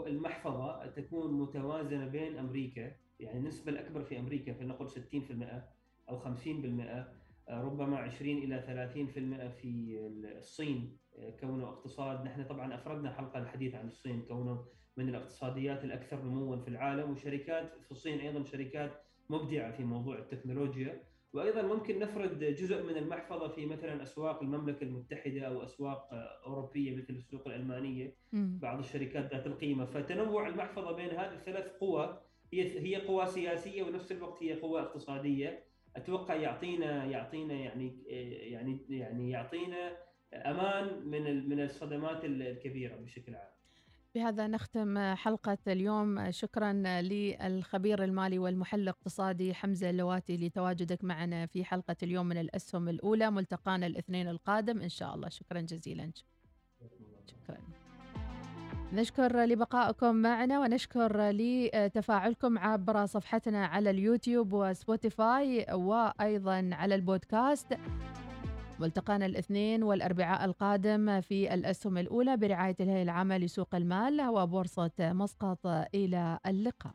المحفظة 0.06 0.86
تكون 0.86 1.32
متوازنة 1.32 2.06
بين 2.06 2.38
أمريكا 2.38 2.92
يعني 3.20 3.38
النسبة 3.38 3.72
الأكبر 3.72 4.02
في 4.02 4.18
أمريكا 4.18 4.52
فلنقل 4.52 4.88
60% 4.88 5.62
أو 6.08 6.18
50% 6.18 6.28
ربما 7.50 7.96
20 7.98 8.38
إلى 8.38 8.62
30% 8.62 9.48
في 9.60 9.98
الصين 10.38 10.96
كونه 11.40 11.68
اقتصاد. 11.68 12.24
نحن 12.24 12.44
طبعا 12.44 12.74
أفردنا 12.74 13.12
حلقة 13.12 13.38
الحديث 13.38 13.74
عن 13.74 13.86
الصين 13.86 14.22
كونه 14.22 14.64
من 14.96 15.08
الاقتصاديات 15.08 15.84
الأكثر 15.84 16.22
نموا 16.24 16.56
في 16.56 16.68
العالم 16.68 17.10
وشركات 17.10 17.72
في 17.84 17.90
الصين 17.92 18.18
أيضا 18.20 18.44
شركات 18.44 19.02
مبدعة 19.30 19.72
في 19.72 19.84
موضوع 19.84 20.18
التكنولوجيا. 20.18 21.02
وأيضا 21.32 21.62
ممكن 21.62 21.98
نفرد 21.98 22.44
جزء 22.44 22.82
من 22.82 22.96
المحفظة 22.96 23.48
في 23.48 23.66
مثلا 23.66 24.02
أسواق 24.02 24.42
المملكة 24.42 24.84
المتحدة 24.84 25.40
أو 25.40 25.62
أسواق 25.62 26.08
أوروبية 26.46 26.96
مثل 26.96 27.14
السوق 27.14 27.48
الألمانية. 27.48 28.14
بعض 28.32 28.78
الشركات 28.78 29.34
ذات 29.34 29.46
القيمة. 29.46 29.84
فتنوع 29.84 30.48
المحفظة 30.48 30.92
بين 30.92 31.10
هذه 31.10 31.34
الثلاث 31.34 31.66
قوى 31.80 32.20
هي 32.52 32.80
هي 32.80 33.06
قوى 33.06 33.26
سياسية 33.26 33.82
ونفس 33.82 34.12
الوقت 34.12 34.42
هي 34.42 34.60
قوى 34.60 34.80
اقتصادية. 34.80 35.67
أتوقع 35.98 36.34
يعطينا 36.34 37.04
يعطينا 37.04 37.54
يعني 37.54 37.92
يعني 38.52 38.80
يعني 38.88 39.30
يعطينا 39.30 39.96
أمان 40.34 41.08
من 41.08 41.48
من 41.48 41.60
الصدمات 41.60 42.24
الكبيرة 42.24 42.96
بشكل 42.96 43.34
عام. 43.34 43.48
بهذا 44.14 44.46
نختم 44.46 45.14
حلقة 45.14 45.58
اليوم. 45.66 46.30
شكرا 46.30 46.72
للخبير 47.02 48.04
المالي 48.04 48.38
والمحلل 48.38 48.82
الاقتصادي 48.82 49.54
حمزة 49.54 49.90
اللواتي 49.90 50.36
لتواجدك 50.36 51.04
معنا 51.04 51.46
في 51.46 51.64
حلقة 51.64 51.96
اليوم 52.02 52.26
من 52.26 52.36
الأسهم 52.40 52.88
الأولى 52.88 53.30
ملتقانا 53.30 53.86
الاثنين 53.86 54.28
القادم. 54.28 54.80
إن 54.80 54.88
شاء 54.88 55.14
الله. 55.14 55.28
شكرا 55.28 55.60
جزيلا. 55.60 56.12
شكرا. 57.26 57.58
نشكر 58.92 59.44
لبقائكم 59.44 60.14
معنا 60.14 60.60
ونشكر 60.60 61.30
لتفاعلكم 61.30 62.58
عبر 62.58 63.06
صفحتنا 63.06 63.66
على 63.66 63.90
ال 63.90 63.98
YouTube 63.98 64.52
و 64.52 64.66
Spotify 64.67 65.66
وأيضا 65.72 66.70
على 66.72 66.94
البودكاست. 66.94 67.78
ملتقانا 68.80 69.26
الاثنين 69.26 69.82
والأربعاء 69.82 70.44
القادم 70.44 71.20
في 71.20 71.54
الأسهم 71.54 71.98
الأولى 71.98 72.36
برعاية 72.36 72.76
الهيئة 72.80 73.02
العامة 73.02 73.38
لسوق 73.38 73.74
المال 73.74 74.28
وبورصة 74.28 74.90
مسقط. 75.00 75.66
إلى 75.94 76.38
اللقاء. 76.46 76.94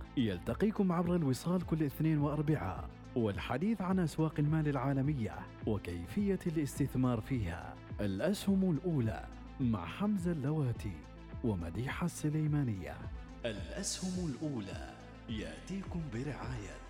يلتقيكم 0.17 0.91
عبر 0.91 1.15
الوصال 1.15 1.65
كل 1.65 1.83
اثنين 1.83 2.17
وأربعاء 2.17 2.89
والحديث 3.15 3.81
عن 3.81 3.99
أسواق 3.99 4.33
المال 4.39 4.67
العالمية 4.67 5.35
وكيفية 5.67 6.39
الاستثمار 6.47 7.21
فيها. 7.21 7.75
الأسهم 7.99 8.71
الأولى 8.71 9.25
مع 9.59 9.85
حمزة 9.85 10.31
اللواتي 10.31 10.97
ومديحة 11.43 12.05
السليمانية. 12.05 12.97
الأسهم 13.45 14.29
الأولى 14.29 14.93
يأتيكم 15.29 16.01
برعاية 16.13 16.81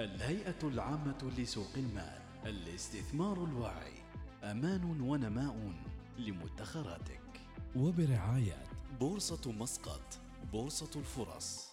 الهيئة 0.00 0.62
العامة 0.62 1.32
لسوق 1.38 1.70
المال 1.76 2.18
الاستثمار 2.46 3.44
الواعي. 3.44 3.98
أمان 4.42 5.00
ونماء 5.00 5.72
لمدخراتك. 6.18 7.20
وبرعاية 7.76 8.62
بورصة 9.00 9.52
مسقط 9.52 10.18
بورصة 10.52 11.00
الفرص. 11.00 11.67